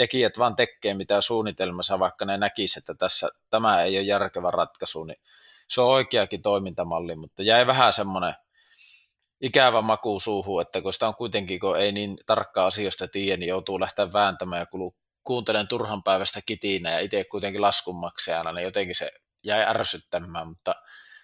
tekijät 0.00 0.38
vaan 0.38 0.56
tekee 0.56 0.94
mitä 0.94 1.20
suunnitelmassa, 1.20 1.98
vaikka 1.98 2.24
ne 2.24 2.38
näkisivät, 2.38 2.82
että 2.82 2.94
tässä 2.94 3.30
tämä 3.50 3.82
ei 3.82 3.96
ole 3.96 4.04
järkevä 4.04 4.50
ratkaisu, 4.50 5.04
niin 5.04 5.20
se 5.68 5.80
on 5.80 5.88
oikeakin 5.88 6.42
toimintamalli, 6.42 7.16
mutta 7.16 7.42
jäi 7.42 7.66
vähän 7.66 7.92
semmoinen 7.92 8.34
ikävä 9.40 9.82
maku 9.82 10.20
suuhun, 10.20 10.62
että 10.62 10.82
kun 10.82 10.92
sitä 10.92 11.08
on 11.08 11.14
kuitenkin, 11.14 11.60
kun 11.60 11.80
ei 11.80 11.92
niin 11.92 12.16
tarkkaa 12.26 12.66
asioista 12.66 13.08
tiedä, 13.08 13.36
niin 13.36 13.48
joutuu 13.48 13.80
lähteä 13.80 14.12
vääntämään 14.12 14.60
ja 14.60 14.90
kuuntelen 15.24 15.68
turhan 15.68 16.02
päivästä 16.02 16.40
kitinä 16.46 16.90
ja 16.90 17.00
itse 17.00 17.24
kuitenkin 17.24 17.62
laskunmaksajana, 17.62 18.52
niin 18.52 18.64
jotenkin 18.64 18.96
se 18.96 19.10
jäi 19.44 19.62
ärsyttämään, 19.62 20.48
mutta 20.48 20.74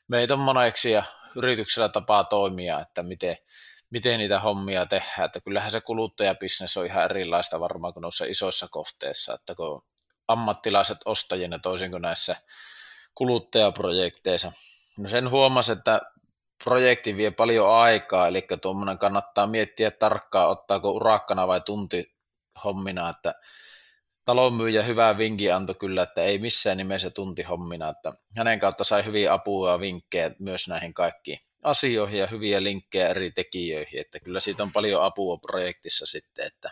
meitä 0.08 0.34
on 0.34 0.40
moneksi 0.40 0.90
ja 0.90 1.02
yrityksellä 1.36 1.88
tapaa 1.88 2.24
toimia, 2.24 2.80
että 2.80 3.02
miten, 3.02 3.36
miten 3.90 4.18
niitä 4.18 4.40
hommia 4.40 4.86
tehdään, 4.86 5.24
että 5.24 5.40
kyllähän 5.40 5.70
se 5.70 5.80
kuluttajabisnes 5.80 6.76
on 6.76 6.86
ihan 6.86 7.04
erilaista 7.04 7.60
varmaan 7.60 7.92
kuin 7.92 8.02
noissa 8.02 8.24
isoissa 8.24 8.66
kohteissa, 8.70 9.34
että 9.34 9.54
kun 9.54 9.82
ammattilaiset 10.28 10.98
ostajina 11.04 11.58
toisin 11.58 11.90
kuin 11.90 12.02
näissä 12.02 12.36
kuluttajaprojekteissa. 13.14 14.52
No 14.98 15.08
sen 15.08 15.30
huomasi, 15.30 15.72
että 15.72 16.00
projekti 16.64 17.16
vie 17.16 17.30
paljon 17.30 17.70
aikaa, 17.70 18.28
eli 18.28 18.46
tuommoinen 18.62 18.98
kannattaa 18.98 19.46
miettiä 19.46 19.90
tarkkaan, 19.90 20.50
ottaako 20.50 20.90
urakkana 20.90 21.46
vai 21.46 21.60
tunti 21.60 22.16
hommina, 22.64 23.08
että 23.08 23.34
talonmyyjä 24.24 24.82
hyvää 24.82 25.18
vinkin 25.18 25.54
antoi 25.54 25.74
kyllä, 25.74 26.02
että 26.02 26.22
ei 26.22 26.38
missään 26.38 26.76
nimessä 26.76 27.10
tunti 27.10 27.42
hommina, 27.42 27.88
että 27.88 28.12
hänen 28.36 28.60
kautta 28.60 28.84
sai 28.84 29.04
hyviä 29.04 29.32
apua 29.32 29.70
ja 29.70 29.80
vinkkejä 29.80 30.30
myös 30.38 30.68
näihin 30.68 30.94
kaikkiin 30.94 31.38
asioihin 31.66 32.20
ja 32.20 32.26
hyviä 32.26 32.62
linkkejä 32.62 33.08
eri 33.08 33.30
tekijöihin, 33.30 34.00
että 34.00 34.20
kyllä 34.20 34.40
siitä 34.40 34.62
on 34.62 34.72
paljon 34.72 35.04
apua 35.04 35.36
projektissa 35.38 36.06
sitten, 36.06 36.46
että. 36.46 36.70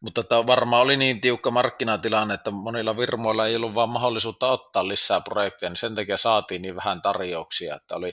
Mutta 0.00 0.20
että 0.20 0.46
varmaan 0.46 0.82
oli 0.82 0.96
niin 0.96 1.20
tiukka 1.20 1.50
markkinatilanne, 1.50 2.34
että 2.34 2.50
monilla 2.50 2.96
virmoilla 2.96 3.46
ei 3.46 3.56
ollut 3.56 3.74
vaan 3.74 3.88
mahdollisuutta 3.88 4.50
ottaa 4.50 4.88
lisää 4.88 5.20
projekteja, 5.20 5.70
niin 5.70 5.76
sen 5.76 5.94
takia 5.94 6.16
saatiin 6.16 6.62
niin 6.62 6.76
vähän 6.76 7.02
tarjouksia, 7.02 7.76
että 7.76 7.96
oli 7.96 8.12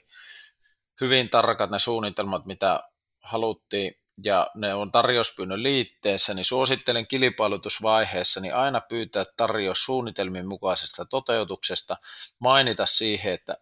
hyvin 1.01 1.29
tarkat 1.29 1.69
ne 1.69 1.79
suunnitelmat, 1.79 2.45
mitä 2.45 2.79
haluttiin, 3.23 3.93
ja 4.23 4.47
ne 4.55 4.73
on 4.73 4.91
tarjouspyynnön 4.91 5.63
liitteessä, 5.63 6.33
niin 6.33 6.45
suosittelen 6.45 7.07
kilpailutusvaiheessa 7.07 8.39
niin 8.39 8.55
aina 8.55 8.81
pyytää 8.81 9.25
tarjous 9.37 9.85
suunnitelmien 9.85 10.47
mukaisesta 10.47 11.05
toteutuksesta, 11.05 11.97
mainita 12.39 12.85
siihen, 12.85 13.33
että 13.33 13.57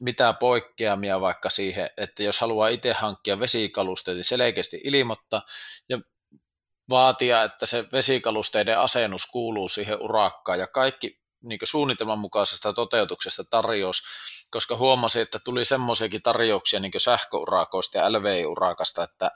mitä 0.00 0.32
poikkeamia 0.32 1.20
vaikka 1.20 1.50
siihen, 1.50 1.90
että 1.96 2.22
jos 2.22 2.40
haluaa 2.40 2.68
itse 2.68 2.92
hankkia 2.92 3.40
vesikalusteita, 3.40 4.16
niin 4.16 4.24
selkeästi 4.24 4.80
ilmoittaa, 4.84 5.42
ja 5.88 6.00
vaatia, 6.90 7.42
että 7.42 7.66
se 7.66 7.84
vesikalusteiden 7.92 8.78
asennus 8.78 9.26
kuuluu 9.26 9.68
siihen 9.68 10.02
urakkaan. 10.02 10.58
Ja 10.58 10.66
kaikki 10.66 11.20
niin 11.42 11.58
suunnitelman 11.64 12.18
mukaisesta 12.18 12.72
toteutuksesta 12.72 13.44
tarjous, 13.44 14.02
koska 14.50 14.76
huomasin, 14.76 15.22
että 15.22 15.38
tuli 15.38 15.64
semmoisiakin 15.64 16.22
tarjouksia 16.22 16.80
niin 16.80 16.92
sähköurakoista 16.98 17.98
ja 17.98 18.12
LVI-urakasta, 18.12 19.04
että 19.04 19.30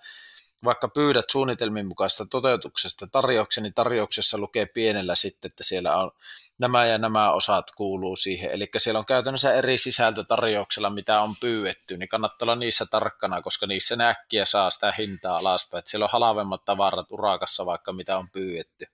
vaikka 0.65 0.89
pyydät 0.89 1.31
suunnitelmin 1.31 1.89
mukaista 1.89 2.27
toteutuksesta 2.27 3.07
tarjouksen, 3.07 3.63
niin 3.63 3.75
tarjouksessa 3.75 4.39
lukee 4.39 4.67
pienellä 4.67 5.15
sitten, 5.15 5.49
että 5.49 5.65
siellä 5.65 5.97
on 5.97 6.11
nämä 6.59 6.87
ja 6.87 6.99
nämä 6.99 7.33
osat 7.33 7.71
kuuluu 7.71 8.17
siihen. 8.17 8.51
Eli 8.51 8.69
siellä 8.77 8.99
on 8.99 9.07
käytännössä 9.07 9.55
eri 9.55 9.79
sisältö 9.79 10.25
tarjouksella, 10.25 10.91
mitä 10.91 11.21
on 11.21 11.35
pyydetty, 11.41 11.97
niin 11.97 12.09
kannattaa 12.09 12.47
olla 12.47 12.55
niissä 12.55 12.87
tarkkana, 12.87 13.43
koska 13.43 13.67
niissä 13.67 13.97
ne 13.97 14.09
äkkiä 14.09 14.45
saa 14.45 14.71
sitä 14.71 14.93
hintaa 14.99 15.37
alaspäin. 15.37 15.79
Että 15.79 15.91
siellä 15.91 16.05
on 16.05 16.13
halavemmat 16.13 16.65
tavarat 16.65 17.13
urakassa 17.13 17.67
vaikka 17.67 17.93
mitä 17.93 18.19
on 18.19 18.31
pyydetty. 18.33 18.87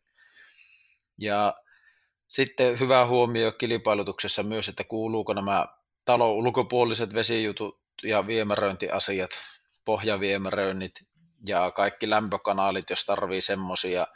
Ja 1.19 1.55
sitten 2.29 2.81
hyvä 2.81 3.07
huomio 3.07 3.53
kilpailutuksessa 3.53 4.43
myös, 4.43 4.69
että 4.69 4.85
kuuluuko 4.85 5.33
nämä 5.33 5.67
talon 6.05 6.31
ulkopuoliset 6.31 7.15
vesijutut 7.15 7.81
ja 8.03 8.27
viemäröintiasiat, 8.27 9.31
pohjaviemäröinnit 9.85 11.10
ja 11.47 11.71
kaikki 11.71 12.11
lämpökanaalit, 12.11 12.91
jos 12.91 13.05
tarvii 13.05 13.41
semmoisia. 13.41 14.07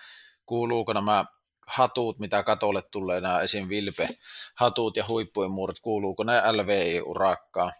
Kuuluuko 0.46 0.92
nämä 0.92 1.24
hatut, 1.66 2.18
mitä 2.18 2.42
katolle 2.42 2.82
tulee, 2.82 3.20
nämä 3.20 3.40
esim. 3.40 3.68
Vilpe, 3.68 4.08
hatut 4.54 4.96
ja 4.96 5.04
huippuimuurit, 5.08 5.80
kuuluuko 5.80 6.24
ne 6.24 6.52
LVI-urakkaan? 6.52 7.72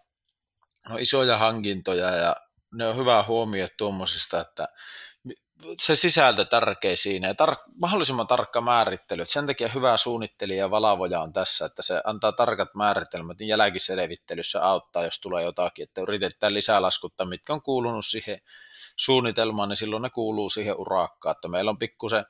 No 0.89 0.97
isoja 0.99 1.37
hankintoja 1.37 2.11
ja 2.11 2.35
ne 2.73 2.87
on 2.87 2.97
hyvä 2.97 3.23
huomio 3.23 3.67
tuommoisista, 3.77 4.41
että 4.41 4.67
se 5.79 5.95
sisältö 5.95 6.45
tärkeä 6.45 6.95
siinä 6.95 7.27
ja 7.27 7.33
tar- 7.33 7.71
mahdollisimman 7.81 8.27
tarkka 8.27 8.61
määrittely. 8.61 9.21
Et 9.21 9.29
sen 9.29 9.47
takia 9.47 9.67
hyvä 9.67 9.97
suunnittelija 9.97 10.59
ja 10.59 10.71
valavoja 10.71 11.21
on 11.21 11.33
tässä, 11.33 11.65
että 11.65 11.81
se 11.81 12.01
antaa 12.03 12.31
tarkat 12.31 12.75
määritelmät, 12.75 13.39
niin 13.39 13.47
jälkiselvittelyssä 13.47 14.67
auttaa, 14.67 15.03
jos 15.03 15.19
tulee 15.19 15.43
jotakin, 15.43 15.83
että 15.83 16.01
yritetään 16.01 16.53
lisää 16.53 16.81
laskuttaa, 16.81 17.27
mitkä 17.27 17.53
on 17.53 17.61
kuulunut 17.61 18.05
siihen 18.05 18.39
suunnitelmaan, 18.95 19.69
niin 19.69 19.77
silloin 19.77 20.01
ne 20.01 20.09
kuuluu 20.09 20.49
siihen 20.49 20.75
urakkaan. 20.77 21.31
Että 21.31 21.47
meillä 21.47 21.71
on 21.71 21.77
pikkusen 21.77 22.25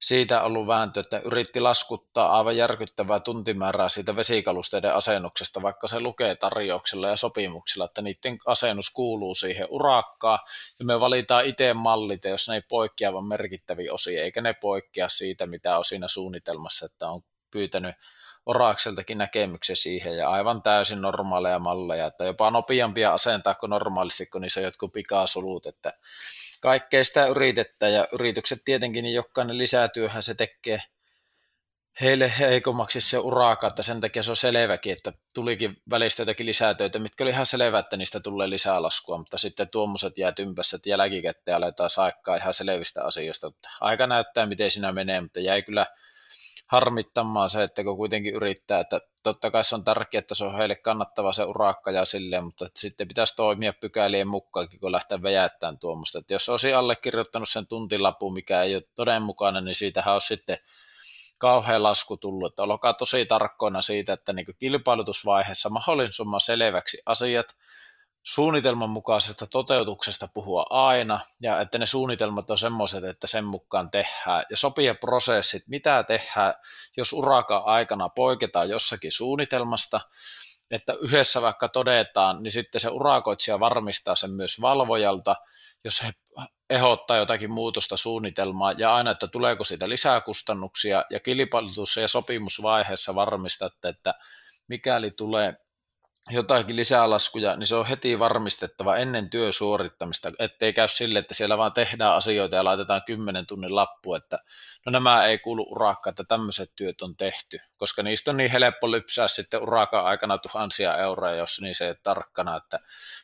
siitä 0.00 0.42
ollut 0.42 0.66
vääntö, 0.66 1.00
että 1.00 1.20
yritti 1.24 1.60
laskuttaa 1.60 2.38
aivan 2.38 2.56
järkyttävää 2.56 3.20
tuntimäärää 3.20 3.88
siitä 3.88 4.16
vesikalusteiden 4.16 4.94
asennuksesta, 4.94 5.62
vaikka 5.62 5.88
se 5.88 6.00
lukee 6.00 6.36
tarjouksella 6.36 7.08
ja 7.08 7.16
sopimuksella, 7.16 7.84
että 7.84 8.02
niiden 8.02 8.38
asennus 8.46 8.90
kuuluu 8.90 9.34
siihen 9.34 9.66
urakkaan, 9.70 10.38
ja 10.78 10.84
me 10.84 11.00
valitaan 11.00 11.46
itse 11.46 11.74
mallit, 11.74 12.24
jos 12.24 12.48
ne 12.48 12.54
ei 12.54 12.62
poikkeavan 12.68 13.24
merkittäviä 13.24 13.92
osia, 13.92 14.22
eikä 14.22 14.40
ne 14.40 14.54
poikkea 14.54 15.08
siitä, 15.08 15.46
mitä 15.46 15.78
on 15.78 15.84
siinä 15.84 16.08
suunnitelmassa, 16.08 16.86
että 16.86 17.08
on 17.08 17.20
pyytänyt 17.50 17.94
Orakseltakin 18.46 19.18
näkemyksen 19.18 19.76
siihen 19.76 20.16
ja 20.16 20.30
aivan 20.30 20.62
täysin 20.62 21.02
normaaleja 21.02 21.58
malleja, 21.58 22.06
että 22.06 22.24
jopa 22.24 22.50
nopeampia 22.50 23.14
asentaa 23.14 23.54
kuin 23.54 23.70
normaalisti, 23.70 24.26
kun 24.26 24.42
niissä 24.42 24.60
on 24.60 24.64
jotkut 24.64 24.92
pikasulut, 24.92 25.66
että 25.66 25.92
kaikkea 26.60 27.04
sitä 27.04 27.26
yritetään 27.26 27.92
ja 27.92 28.06
yritykset 28.12 28.62
tietenkin, 28.64 29.02
niin 29.02 29.14
jokainen 29.14 29.58
lisätyöhän 29.58 30.22
se 30.22 30.34
tekee 30.34 30.82
heille 32.00 32.32
heikommaksi 32.38 33.00
se 33.00 33.18
uraka, 33.18 33.66
että 33.66 33.82
sen 33.82 34.00
takia 34.00 34.22
se 34.22 34.30
on 34.30 34.36
selväkin, 34.36 34.92
että 34.92 35.12
tulikin 35.34 35.82
välistä 35.90 36.22
jotakin 36.22 36.46
lisätöitä, 36.46 36.98
mitkä 36.98 37.24
oli 37.24 37.30
ihan 37.30 37.46
selvä, 37.46 37.78
että 37.78 37.96
niistä 37.96 38.20
tulee 38.20 38.50
lisää 38.50 38.82
laskua, 38.82 39.18
mutta 39.18 39.38
sitten 39.38 39.70
tuommoiset 39.72 40.18
jää 40.18 40.32
tympässä, 40.32 40.76
että 40.76 40.88
jälkikäteen 40.88 41.56
aletaan 41.56 41.90
saikkaa 41.90 42.36
ihan 42.36 42.54
selvistä 42.54 43.04
asioista. 43.04 43.52
Aika 43.80 44.06
näyttää, 44.06 44.46
miten 44.46 44.70
siinä 44.70 44.92
menee, 44.92 45.20
mutta 45.20 45.40
jäi 45.40 45.62
kyllä 45.62 45.86
harmittamaan 46.74 47.50
se, 47.50 47.62
että 47.62 47.84
kun 47.84 47.96
kuitenkin 47.96 48.34
yrittää, 48.34 48.80
että 48.80 49.00
totta 49.22 49.50
kai 49.50 49.64
se 49.64 49.74
on 49.74 49.84
tärkeää, 49.84 50.18
että 50.18 50.34
se 50.34 50.44
on 50.44 50.56
heille 50.56 50.74
kannattava 50.74 51.32
se 51.32 51.44
urakka 51.44 51.90
ja 51.90 52.04
silleen, 52.04 52.44
mutta 52.44 52.66
sitten 52.74 53.08
pitäisi 53.08 53.36
toimia 53.36 53.72
pykälien 53.72 54.28
mukaan, 54.28 54.68
kun 54.80 54.92
lähtee 54.92 55.22
vejättämään 55.22 55.78
tuommoista. 55.78 56.18
Että 56.18 56.34
jos 56.34 56.48
olisi 56.48 56.74
allekirjoittanut 56.74 57.48
sen 57.48 57.66
tuntilapun, 57.66 58.34
mikä 58.34 58.62
ei 58.62 58.74
ole 58.74 58.82
todenmukainen, 58.94 59.64
niin 59.64 59.74
siitähän 59.74 60.14
on 60.14 60.20
sitten 60.20 60.58
kauhean 61.38 61.82
lasku 61.82 62.16
tullut, 62.16 62.52
että 62.52 62.62
olkaa 62.62 62.92
tosi 62.92 63.26
tarkkoina 63.26 63.82
siitä, 63.82 64.12
että 64.12 64.32
niin 64.32 64.46
kilpailutusvaiheessa 64.58 65.68
mahdollisimman 65.68 66.40
selväksi 66.40 67.02
asiat, 67.06 67.56
suunnitelman 68.24 68.90
mukaisesta 68.90 69.46
toteutuksesta 69.46 70.28
puhua 70.34 70.66
aina, 70.70 71.20
ja 71.42 71.60
että 71.60 71.78
ne 71.78 71.86
suunnitelmat 71.86 72.50
on 72.50 72.58
semmoiset, 72.58 73.04
että 73.04 73.26
sen 73.26 73.44
mukaan 73.44 73.90
tehdään, 73.90 74.44
ja 74.50 74.56
sopia 74.56 74.94
prosessit, 74.94 75.62
mitä 75.66 76.02
tehdään, 76.02 76.54
jos 76.96 77.12
uraka 77.12 77.56
aikana 77.56 78.08
poiketaan 78.08 78.68
jossakin 78.68 79.12
suunnitelmasta, 79.12 80.00
että 80.70 80.92
yhdessä 81.00 81.42
vaikka 81.42 81.68
todetaan, 81.68 82.42
niin 82.42 82.52
sitten 82.52 82.80
se 82.80 82.88
urakoitsija 82.88 83.60
varmistaa 83.60 84.16
sen 84.16 84.30
myös 84.30 84.60
valvojalta, 84.60 85.36
jos 85.84 86.02
he 86.02 86.12
ehdottaa 86.70 87.16
jotakin 87.16 87.50
muutosta 87.50 87.96
suunnitelmaa 87.96 88.72
ja 88.72 88.94
aina, 88.94 89.10
että 89.10 89.26
tuleeko 89.26 89.64
siitä 89.64 89.88
lisää 89.88 90.20
kustannuksia 90.20 91.04
ja 91.10 91.20
kilpailutus- 91.20 91.96
ja 91.96 92.08
sopimusvaiheessa 92.08 93.14
varmistatte, 93.14 93.88
että 93.88 94.14
mikäli 94.68 95.10
tulee 95.10 95.56
jotakin 96.30 96.76
lisälaskuja, 96.76 97.56
niin 97.56 97.66
se 97.66 97.74
on 97.74 97.86
heti 97.86 98.18
varmistettava 98.18 98.96
ennen 98.96 99.30
työn 99.30 99.52
suorittamista, 99.52 100.32
ettei 100.38 100.72
käy 100.72 100.88
sille, 100.88 101.18
että 101.18 101.34
siellä 101.34 101.58
vaan 101.58 101.72
tehdään 101.72 102.14
asioita 102.14 102.56
ja 102.56 102.64
laitetaan 102.64 103.02
10 103.06 103.46
tunnin 103.46 103.74
lappu, 103.74 104.14
että 104.14 104.38
no 104.86 104.90
nämä 104.90 105.26
ei 105.26 105.38
kuulu 105.38 105.66
urakkaan, 105.70 106.12
että 106.12 106.24
tämmöiset 106.24 106.68
työt 106.76 107.02
on 107.02 107.16
tehty, 107.16 107.58
koska 107.76 108.02
niistä 108.02 108.30
on 108.30 108.36
niin 108.36 108.50
helppo 108.50 108.90
lypsää 108.90 109.28
sitten 109.28 109.62
urakan 109.62 110.04
aikana 110.04 110.38
tuhansia 110.38 110.96
euroja, 110.96 111.34
jos 111.34 111.60
niin 111.60 111.74
se 111.74 111.88
ei 111.88 111.94
tarkkana, 112.02 112.56
että 112.56 112.80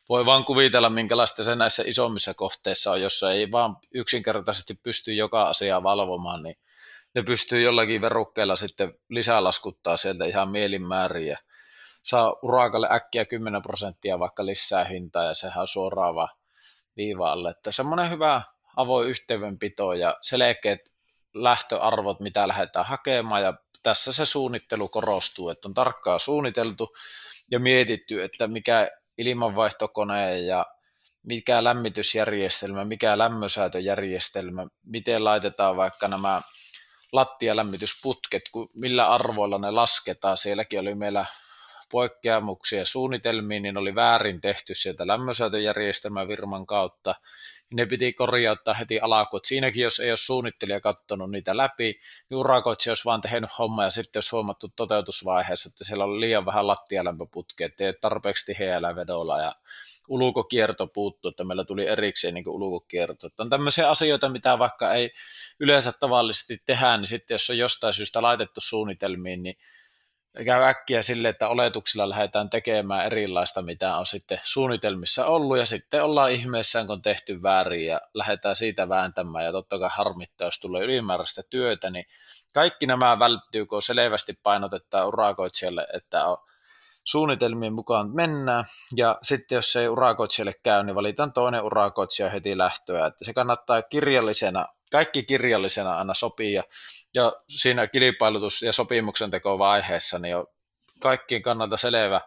voi 0.09 0.25
vaan 0.25 0.45
kuvitella, 0.45 0.89
minkälaista 0.89 1.43
se 1.43 1.55
näissä 1.55 1.83
isommissa 1.85 2.33
kohteissa 2.33 2.91
on, 2.91 3.01
jossa 3.01 3.31
ei 3.31 3.51
vaan 3.51 3.77
yksinkertaisesti 3.93 4.73
pysty 4.83 5.13
joka 5.13 5.43
asiaa 5.43 5.83
valvomaan, 5.83 6.43
niin 6.43 6.55
ne 7.15 7.23
pystyy 7.23 7.61
jollakin 7.61 8.01
verukkeella 8.01 8.55
sitten 8.55 8.93
lisälaskuttaa 9.09 9.97
sieltä 9.97 10.25
ihan 10.25 10.49
mielinmääriä 10.51 11.37
saa 12.03 12.33
urakalle 12.41 12.87
äkkiä 12.91 13.25
10 13.25 13.61
prosenttia 13.61 14.19
vaikka 14.19 14.45
lisää 14.45 14.83
hintaa 14.83 15.23
ja 15.23 15.33
sehän 15.33 15.61
on 15.61 15.67
suoraan 15.67 16.29
viiva 16.97 17.31
alle. 17.31 17.49
Että 17.49 17.71
semmoinen 17.71 18.09
hyvä 18.09 18.41
avoin 18.75 19.09
yhteydenpito 19.09 19.93
ja 19.93 20.17
selkeät 20.21 20.79
lähtöarvot, 21.33 22.19
mitä 22.19 22.47
lähdetään 22.47 22.85
hakemaan 22.85 23.41
ja 23.41 23.53
tässä 23.83 24.13
se 24.13 24.25
suunnittelu 24.25 24.87
korostuu, 24.87 25.49
että 25.49 25.67
on 25.67 25.73
tarkkaan 25.73 26.19
suunniteltu 26.19 26.95
ja 27.51 27.59
mietitty, 27.59 28.23
että 28.23 28.47
mikä 28.47 28.91
ilmanvaihtokone 29.17 30.39
ja 30.39 30.65
mikä 31.23 31.63
lämmitysjärjestelmä, 31.63 32.85
mikä 32.85 33.17
lämmösäätöjärjestelmä, 33.17 34.65
miten 34.83 35.23
laitetaan 35.23 35.77
vaikka 35.77 36.07
nämä 36.07 36.41
lattialämmitysputket, 37.13 38.43
millä 38.75 39.07
arvoilla 39.07 39.57
ne 39.57 39.71
lasketaan. 39.71 40.37
Sielläkin 40.37 40.79
oli 40.79 40.95
meillä 40.95 41.25
poikkeamuksia 41.91 42.85
suunnitelmiin, 42.85 43.63
niin 43.63 43.77
oli 43.77 43.95
väärin 43.95 44.41
tehty 44.41 44.75
sieltä 44.75 45.07
lämmösäätöjärjestelmän 45.07 46.27
virman 46.27 46.65
kautta. 46.65 47.15
Ne 47.73 47.85
piti 47.85 48.13
korjauttaa 48.13 48.73
heti 48.73 48.99
alkuun. 48.99 49.41
Siinäkin, 49.43 49.83
jos 49.83 49.99
ei 49.99 50.11
ole 50.11 50.17
suunnittelija 50.17 50.81
katsonut 50.81 51.31
niitä 51.31 51.57
läpi, 51.57 51.99
niin 52.29 52.37
urakoitsi 52.37 52.89
olisi 52.89 53.05
vaan 53.05 53.21
tehnyt 53.21 53.49
homma 53.59 53.83
ja 53.83 53.91
sitten 53.91 54.17
olisi 54.17 54.31
huomattu 54.31 54.67
toteutusvaiheessa, 54.75 55.69
että 55.69 55.83
siellä 55.83 56.03
oli 56.03 56.19
liian 56.19 56.45
vähän 56.45 56.67
lattialämpöputkia, 56.67 57.65
ettei 57.65 57.93
tarpeeksi 57.93 58.45
tiheällä 58.45 58.95
vedolla 58.95 59.39
ja 59.39 59.55
ulkokierto 60.09 60.87
puuttuu, 60.87 61.29
että 61.29 61.43
meillä 61.43 61.63
tuli 61.63 61.87
erikseen 61.87 62.33
niin 62.33 62.49
ulkokierto. 62.49 63.27
Että 63.27 63.43
on 63.43 63.49
tämmöisiä 63.49 63.89
asioita, 63.89 64.29
mitä 64.29 64.59
vaikka 64.59 64.93
ei 64.93 65.13
yleensä 65.59 65.91
tavallisesti 65.99 66.61
tehdä, 66.65 66.97
niin 66.97 67.07
sitten 67.07 67.35
jos 67.35 67.49
on 67.49 67.57
jostain 67.57 67.93
syystä 67.93 68.21
laitettu 68.21 68.61
suunnitelmiin, 68.61 69.43
niin 69.43 69.55
käy 70.45 70.63
äkkiä 70.63 71.01
sille, 71.01 71.29
että 71.29 71.47
oletuksilla 71.47 72.09
lähdetään 72.09 72.49
tekemään 72.49 73.05
erilaista, 73.05 73.61
mitä 73.61 73.95
on 73.95 74.05
sitten 74.05 74.39
suunnitelmissa 74.43 75.25
ollut, 75.25 75.57
ja 75.57 75.65
sitten 75.65 76.03
ollaan 76.03 76.31
ihmeessään, 76.31 76.87
kun 76.87 76.93
on 76.93 77.01
tehty 77.01 77.43
väärin, 77.43 77.85
ja 77.85 78.01
lähdetään 78.13 78.55
siitä 78.55 78.89
vääntämään, 78.89 79.45
ja 79.45 79.51
totta 79.51 79.79
kai 79.79 79.89
harmittaa, 79.93 80.47
jos 80.47 80.59
tulee 80.59 80.83
ylimääräistä 80.83 81.43
työtä, 81.49 81.89
niin 81.89 82.05
kaikki 82.53 82.85
nämä 82.85 83.19
välttyy, 83.19 83.65
kun 83.65 83.81
selvästi 83.81 84.39
painotetaan 84.43 85.07
urakoitsijalle, 85.07 85.87
että 85.93 86.25
on 86.25 86.37
suunnitelmien 87.03 87.73
mukaan 87.73 88.15
mennään, 88.15 88.63
ja 88.95 89.17
sitten 89.21 89.55
jos 89.55 89.75
ei 89.75 89.87
urakoitsijalle 89.87 90.53
käy, 90.63 90.83
niin 90.83 90.95
valitaan 90.95 91.33
toinen 91.33 91.63
urakoitsija 91.63 92.29
heti 92.29 92.57
lähtöä, 92.57 93.05
että 93.05 93.25
se 93.25 93.33
kannattaa 93.33 93.81
kirjallisena, 93.81 94.65
kaikki 94.91 95.23
kirjallisena 95.23 95.97
aina 95.97 96.13
sopia, 96.13 96.63
ja 97.13 97.33
siinä 97.47 97.87
kilpailutus- 97.87 98.61
ja 98.61 98.73
sopimuksen 98.73 99.31
vaiheessa 99.57 100.19
niin 100.19 100.35
on 100.35 100.47
kaikkien 100.99 101.41
kannalta 101.41 101.77
selvä, 101.77 102.21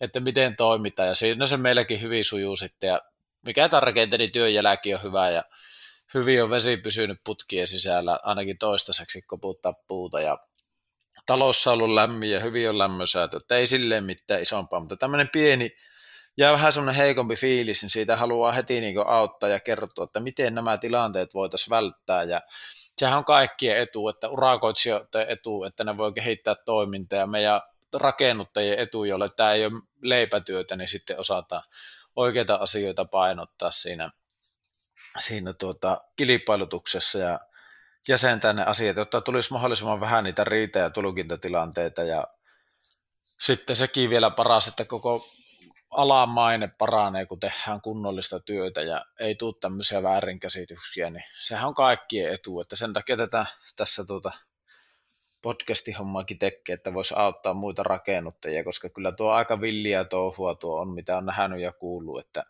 että 0.00 0.20
miten 0.20 0.56
toimitaan, 0.56 1.08
ja 1.08 1.14
siinä 1.14 1.46
se 1.46 1.56
meilläkin 1.56 2.00
hyvin 2.00 2.24
sujuu 2.24 2.56
sitten, 2.56 2.88
ja 2.88 3.00
mikä 3.46 3.68
tärkeintä, 3.68 4.18
niin 4.18 4.32
työn 4.32 4.54
jälki 4.54 4.94
on 4.94 5.02
hyvä, 5.02 5.30
ja 5.30 5.44
hyvin 6.14 6.42
on 6.42 6.50
vesi 6.50 6.76
pysynyt 6.76 7.20
putkien 7.24 7.66
sisällä, 7.66 8.18
ainakin 8.22 8.58
toistaiseksi 8.58 9.22
koputtaa 9.22 9.72
puuta, 9.72 10.20
ja 10.20 10.38
talossa 11.26 11.72
on 11.72 11.82
ollut 11.82 11.94
lämmin 11.94 12.30
ja 12.30 12.40
hyvin 12.40 12.68
on 12.68 12.78
lämmösäätö, 12.78 13.40
ei 13.50 13.66
silleen 13.66 14.04
mitään 14.04 14.42
isompaa, 14.42 14.80
mutta 14.80 14.96
tämmöinen 14.96 15.28
pieni, 15.28 15.76
ja 16.40 16.52
vähän 16.52 16.72
semmoinen 16.72 17.02
heikompi 17.02 17.36
fiilis, 17.36 17.82
niin 17.82 17.90
siitä 17.90 18.16
haluaa 18.16 18.52
heti 18.52 18.80
niin 18.80 19.06
auttaa 19.06 19.48
ja 19.48 19.60
kertoa, 19.60 20.04
että 20.04 20.20
miten 20.20 20.54
nämä 20.54 20.78
tilanteet 20.78 21.34
voitaisiin 21.34 21.70
välttää, 21.70 22.22
ja 22.22 22.40
sehän 22.98 23.18
on 23.18 23.24
kaikkien 23.24 23.78
etu, 23.78 24.08
että 24.08 24.28
urakoitsijoiden 24.28 25.26
etu, 25.28 25.64
että 25.64 25.84
ne 25.84 25.96
voi 25.96 26.12
kehittää 26.12 26.54
toimintaa 26.54 27.18
ja 27.18 27.26
meidän 27.26 27.60
rakennuttajien 27.94 28.78
etu, 28.78 29.04
jolle 29.04 29.28
tämä 29.36 29.52
ei 29.52 29.66
ole 29.66 29.82
leipätyötä, 30.02 30.76
niin 30.76 30.88
sitten 30.88 31.20
osataan 31.20 31.62
oikeita 32.16 32.54
asioita 32.54 33.04
painottaa 33.04 33.70
siinä, 33.70 34.10
siinä 35.18 35.52
tuota, 35.52 36.00
kilpailutuksessa 36.16 37.18
ja 37.18 37.40
jäsentää 38.08 38.52
ne 38.52 38.64
asiat, 38.64 38.96
jotta 38.96 39.20
tulisi 39.20 39.52
mahdollisimman 39.52 40.00
vähän 40.00 40.24
niitä 40.24 40.44
riitä- 40.44 40.78
ja 40.78 40.90
tulkintatilanteita. 40.90 42.02
Ja 42.02 42.24
sitten 43.40 43.76
sekin 43.76 44.10
vielä 44.10 44.30
paras, 44.30 44.68
että 44.68 44.84
koko 44.84 45.26
alan 45.90 46.28
maine 46.28 46.68
paranee, 46.78 47.26
kun 47.26 47.40
tehdään 47.40 47.80
kunnollista 47.80 48.40
työtä 48.40 48.82
ja 48.82 49.04
ei 49.18 49.34
tule 49.34 49.54
tämmöisiä 49.60 50.02
väärinkäsityksiä, 50.02 51.10
niin 51.10 51.24
sehän 51.42 51.68
on 51.68 51.74
kaikkien 51.74 52.32
etu, 52.32 52.60
että 52.60 52.76
sen 52.76 52.92
takia 52.92 53.16
tätä 53.16 53.46
tässä 53.76 54.04
tuota 54.04 54.32
podcasti-hommaakin 55.42 56.38
tekee, 56.38 56.74
että 56.74 56.94
voisi 56.94 57.14
auttaa 57.16 57.54
muita 57.54 57.82
rakennuttajia, 57.82 58.64
koska 58.64 58.88
kyllä 58.88 59.12
tuo 59.12 59.30
aika 59.30 59.60
villiä 59.60 60.04
touhua 60.04 60.54
tuo 60.54 60.80
on, 60.80 60.94
mitä 60.94 61.16
on 61.16 61.26
nähnyt 61.26 61.60
ja 61.60 61.72
kuullut, 61.72 62.20
että 62.20 62.44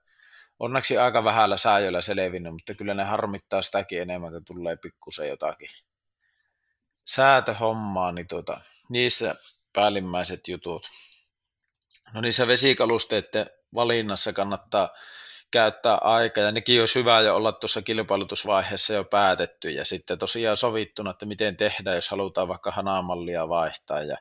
onneksi 0.58 0.98
aika 0.98 1.24
vähällä 1.24 1.56
sääjöllä 1.56 2.00
selvinnyt, 2.00 2.52
mutta 2.52 2.74
kyllä 2.74 2.94
ne 2.94 3.04
harmittaa 3.04 3.62
sitäkin 3.62 4.02
enemmän, 4.02 4.32
kun 4.32 4.44
tulee 4.44 4.76
pikkusen 4.76 5.28
jotakin 5.28 5.68
säätöhommaa, 7.06 8.12
niin 8.12 8.28
tuota, 8.28 8.60
niissä 8.88 9.34
päällimmäiset 9.72 10.48
jutut. 10.48 10.86
No 12.14 12.20
niissä 12.20 12.46
vesikalusteiden 12.46 13.46
valinnassa 13.74 14.32
kannattaa 14.32 14.88
käyttää 15.50 15.94
aikaa, 15.94 16.44
ja 16.44 16.52
nekin 16.52 16.80
olisi 16.80 16.98
hyvä 16.98 17.20
jo 17.20 17.36
olla 17.36 17.52
tuossa 17.52 17.82
kilpailutusvaiheessa 17.82 18.94
jo 18.94 19.04
päätetty, 19.04 19.70
ja 19.70 19.84
sitten 19.84 20.18
tosiaan 20.18 20.56
sovittuna, 20.56 21.10
että 21.10 21.26
miten 21.26 21.56
tehdään, 21.56 21.96
jos 21.96 22.10
halutaan 22.10 22.48
vaikka 22.48 22.70
hanamallia 22.70 23.48
vaihtaa, 23.48 24.02
ja 24.02 24.16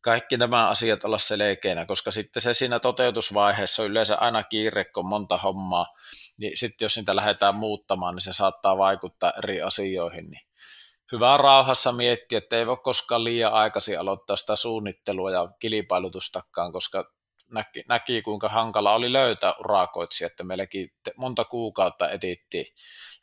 kaikki 0.00 0.36
nämä 0.36 0.68
asiat 0.68 1.04
olla 1.04 1.18
selkeänä, 1.18 1.86
koska 1.86 2.10
sitten 2.10 2.42
se 2.42 2.54
siinä 2.54 2.78
toteutusvaiheessa 2.78 3.82
on 3.82 3.90
yleensä 3.90 4.16
aina 4.16 4.42
kiire, 4.42 4.84
kun 4.84 5.04
on 5.04 5.08
monta 5.08 5.38
hommaa, 5.38 5.86
niin 6.36 6.58
sitten 6.58 6.84
jos 6.84 6.96
niitä 6.96 7.16
lähdetään 7.16 7.54
muuttamaan, 7.54 8.14
niin 8.14 8.22
se 8.22 8.32
saattaa 8.32 8.78
vaikuttaa 8.78 9.32
eri 9.38 9.62
asioihin, 9.62 10.30
niin 10.30 10.42
hyvä 11.12 11.36
rauhassa 11.36 11.92
miettiä, 11.92 12.38
että 12.38 12.56
ei 12.56 12.66
voi 12.66 12.76
koskaan 12.76 13.24
liian 13.24 13.52
aikaisin 13.52 14.00
aloittaa 14.00 14.36
sitä 14.36 14.56
suunnittelua 14.56 15.30
ja 15.30 15.48
kilpailutustakaan, 15.60 16.72
koska 16.72 17.04
näki, 17.52 17.82
näki 17.88 18.22
kuinka 18.22 18.48
hankala 18.48 18.94
oli 18.94 19.12
löytää 19.12 19.54
urakoitsi, 19.60 20.24
että 20.24 20.44
meilläkin 20.44 20.92
monta 21.16 21.44
kuukautta 21.44 22.10
etittiin 22.10 22.66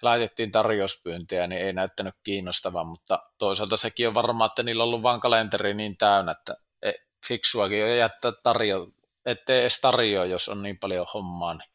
laitettiin 0.01 0.51
tarjouspyyntöjä, 0.51 1.47
niin 1.47 1.61
ei 1.61 1.73
näyttänyt 1.73 2.15
kiinnostavan, 2.23 2.87
mutta 2.87 3.19
toisaalta 3.37 3.77
sekin 3.77 4.07
on 4.07 4.13
varmaan, 4.13 4.47
että 4.47 4.63
niillä 4.63 4.83
on 4.83 4.87
ollut 4.87 5.03
vain 5.03 5.19
kalenteri 5.19 5.73
niin 5.73 5.97
täynnä, 5.97 6.31
että 6.31 6.55
e, 6.81 6.91
fiksuakin 7.27 7.83
on 7.83 7.97
jättää 7.97 8.31
tarjo, 8.43 8.87
ettei 9.25 9.61
edes 9.61 9.81
tarjoa, 9.81 10.25
jos 10.25 10.49
on 10.49 10.63
niin 10.63 10.79
paljon 10.79 11.07
hommaa, 11.13 11.53
niin 11.53 11.69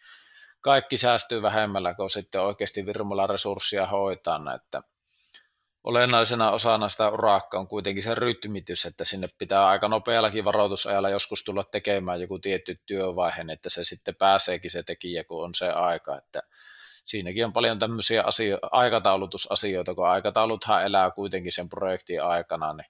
kaikki 0.61 0.97
säästyy 0.97 1.43
vähemmällä, 1.43 1.95
kun 1.95 2.11
sitten 2.11 2.41
oikeasti 2.41 2.87
virmulla 2.87 3.27
resursseja 3.27 3.87
hoitaa, 3.87 4.41
että 4.55 4.83
olennaisena 5.85 6.51
osana 6.51 6.89
sitä 6.89 7.09
urakkaa 7.09 7.61
on 7.61 7.69
kuitenkin 7.69 8.03
se 8.03 8.15
rytmitys, 8.15 8.85
että 8.85 9.05
sinne 9.05 9.29
pitää 9.39 9.69
aika 9.69 9.89
nopeallakin 9.89 10.45
varoitusajalla 10.45 11.09
joskus 11.09 11.45
tulla 11.45 11.65
tekemään 11.65 12.21
joku 12.21 12.39
tietty 12.39 12.81
työvaihe, 12.87 13.45
että 13.53 13.71
se 13.71 13.85
sitten 13.85 14.15
pääseekin 14.15 14.71
se 14.71 14.83
tekijä, 14.83 15.25
kun 15.25 15.45
on 15.45 15.55
se 15.55 15.71
aika, 15.71 16.19
että 16.19 16.43
siinäkin 17.05 17.45
on 17.45 17.53
paljon 17.53 17.79
tämmöisiä 17.79 18.23
asio- 18.23 18.59
aikataulutusasioita, 18.63 19.95
kun 19.95 20.09
aikatauluthan 20.09 20.85
elää 20.85 21.11
kuitenkin 21.11 21.53
sen 21.53 21.69
projektin 21.69 22.23
aikana, 22.23 22.73
niin 22.73 22.87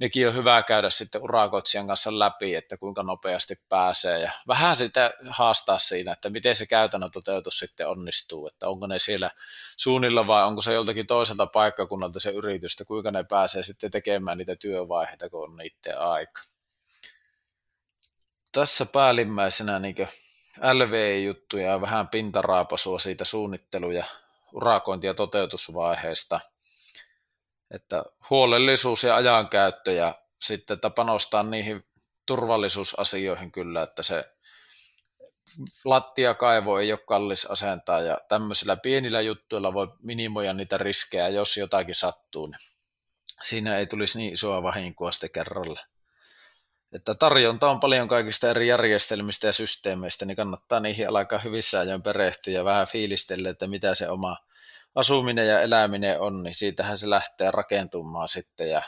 nekin 0.00 0.28
on 0.28 0.34
hyvä 0.34 0.62
käydä 0.62 0.90
sitten 0.90 1.22
urakoitsijan 1.22 1.86
kanssa 1.86 2.18
läpi, 2.18 2.54
että 2.54 2.76
kuinka 2.76 3.02
nopeasti 3.02 3.58
pääsee 3.68 4.20
ja 4.20 4.32
vähän 4.48 4.76
sitä 4.76 5.10
haastaa 5.28 5.78
siinä, 5.78 6.12
että 6.12 6.30
miten 6.30 6.56
se 6.56 6.66
käytännön 6.66 7.10
toteutus 7.10 7.58
sitten 7.58 7.88
onnistuu, 7.88 8.46
että 8.46 8.68
onko 8.68 8.86
ne 8.86 8.98
siellä 8.98 9.30
suunnilla 9.76 10.26
vai 10.26 10.44
onko 10.44 10.62
se 10.62 10.74
joltakin 10.74 11.06
toiselta 11.06 11.46
paikkakunnalta 11.46 12.20
se 12.20 12.30
yritystä, 12.30 12.84
kuinka 12.84 13.10
ne 13.10 13.24
pääsee 13.24 13.62
sitten 13.62 13.90
tekemään 13.90 14.38
niitä 14.38 14.56
työvaiheita, 14.56 15.30
kun 15.30 15.44
on 15.44 15.56
niiden 15.56 16.00
aika. 16.00 16.42
Tässä 18.52 18.86
päällimmäisenä 18.86 19.78
niin 19.78 20.08
LV-juttuja 20.72 21.66
ja 21.66 21.80
vähän 21.80 22.08
pintaraapasua 22.08 22.98
siitä 22.98 23.24
suunnittelu- 23.24 23.90
ja 23.90 24.04
urakointi- 24.52 25.06
ja 25.06 25.14
toteutusvaiheesta. 25.14 26.40
Että 27.70 28.04
huolellisuus 28.30 29.04
ja 29.04 29.16
ajankäyttö 29.16 29.92
ja 29.92 30.14
sitten, 30.40 30.74
että 30.74 30.90
panostaa 30.90 31.42
niihin 31.42 31.82
turvallisuusasioihin 32.26 33.52
kyllä, 33.52 33.82
että 33.82 34.02
se 34.02 34.32
lattiakaivo 35.84 36.78
ei 36.78 36.92
ole 36.92 37.00
kallis 37.06 37.46
asentaa 37.46 38.00
ja 38.00 38.18
tämmöisillä 38.28 38.76
pienillä 38.76 39.20
juttuilla 39.20 39.74
voi 39.74 39.88
minimoida 40.02 40.52
niitä 40.52 40.78
riskejä, 40.78 41.28
jos 41.28 41.56
jotakin 41.56 41.94
sattuu, 41.94 42.46
niin 42.46 42.60
siinä 43.42 43.78
ei 43.78 43.86
tulisi 43.86 44.18
niin 44.18 44.34
isoa 44.34 44.62
vahinkoa 44.62 45.12
sitten 45.12 45.30
kerralla. 45.30 45.80
Että 46.92 47.14
tarjonta 47.14 47.70
on 47.70 47.80
paljon 47.80 48.08
kaikista 48.08 48.50
eri 48.50 48.68
järjestelmistä 48.68 49.46
ja 49.46 49.52
systeemeistä, 49.52 50.24
niin 50.24 50.36
kannattaa 50.36 50.80
niihin 50.80 51.08
alkaa 51.08 51.38
hyvissä 51.38 51.80
ajoin 51.80 52.02
perehtyä 52.02 52.54
ja 52.54 52.64
vähän 52.64 52.86
fiilistellä, 52.86 53.50
että 53.50 53.66
mitä 53.66 53.94
se 53.94 54.08
oma 54.08 54.36
asuminen 54.94 55.48
ja 55.48 55.60
eläminen 55.60 56.20
on, 56.20 56.42
niin 56.42 56.54
siitähän 56.54 56.98
se 56.98 57.10
lähtee 57.10 57.50
rakentumaan 57.50 58.28
sitten 58.28 58.70
ja 58.70 58.82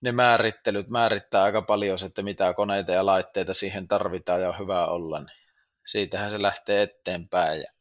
ne 0.00 0.12
määrittelyt 0.12 0.88
määrittää 0.88 1.42
aika 1.42 1.62
paljon, 1.62 1.98
että 2.06 2.22
mitä 2.22 2.54
koneita 2.54 2.92
ja 2.92 3.06
laitteita 3.06 3.54
siihen 3.54 3.88
tarvitaan 3.88 4.42
ja 4.42 4.48
on 4.48 4.58
hyvä 4.58 4.86
olla, 4.86 5.18
niin 5.18 5.36
siitähän 5.86 6.30
se 6.30 6.42
lähtee 6.42 6.82
eteenpäin. 6.82 7.60
Ja 7.60 7.72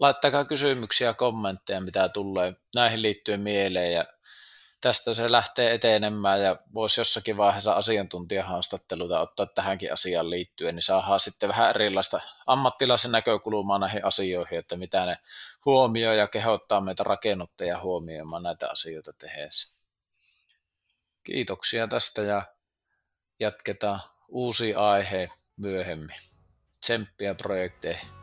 laittakaa 0.00 0.44
kysymyksiä 0.44 1.06
ja 1.06 1.14
kommentteja, 1.14 1.80
mitä 1.80 2.08
tulee 2.08 2.52
näihin 2.74 3.02
liittyen 3.02 3.40
mieleen 3.40 3.92
ja 3.92 4.04
tästä 4.82 5.14
se 5.14 5.32
lähtee 5.32 5.74
etenemään 5.74 6.42
ja 6.42 6.56
voisi 6.74 7.00
jossakin 7.00 7.36
vaiheessa 7.36 7.72
asiantuntijahaastatteluita 7.72 9.20
ottaa 9.20 9.46
tähänkin 9.46 9.92
asiaan 9.92 10.30
liittyen, 10.30 10.74
niin 10.74 10.82
saadaan 10.82 11.20
sitten 11.20 11.48
vähän 11.48 11.70
erilaista 11.70 12.20
ammattilaisen 12.46 13.12
näkökulmaa 13.12 13.78
näihin 13.78 14.04
asioihin, 14.04 14.58
että 14.58 14.76
mitä 14.76 15.06
ne 15.06 15.18
huomioi 15.64 16.18
ja 16.18 16.28
kehottaa 16.28 16.80
meitä 16.80 17.02
rakennuttajia 17.02 17.80
huomioimaan 17.80 18.42
näitä 18.42 18.70
asioita 18.70 19.12
tehdessä. 19.12 19.82
Kiitoksia 21.22 21.88
tästä 21.88 22.22
ja 22.22 22.42
jatketaan 23.40 24.00
uusi 24.28 24.74
aihe 24.74 25.28
myöhemmin. 25.56 26.16
Tsemppiä 26.80 27.34
projekteihin. 27.34 28.21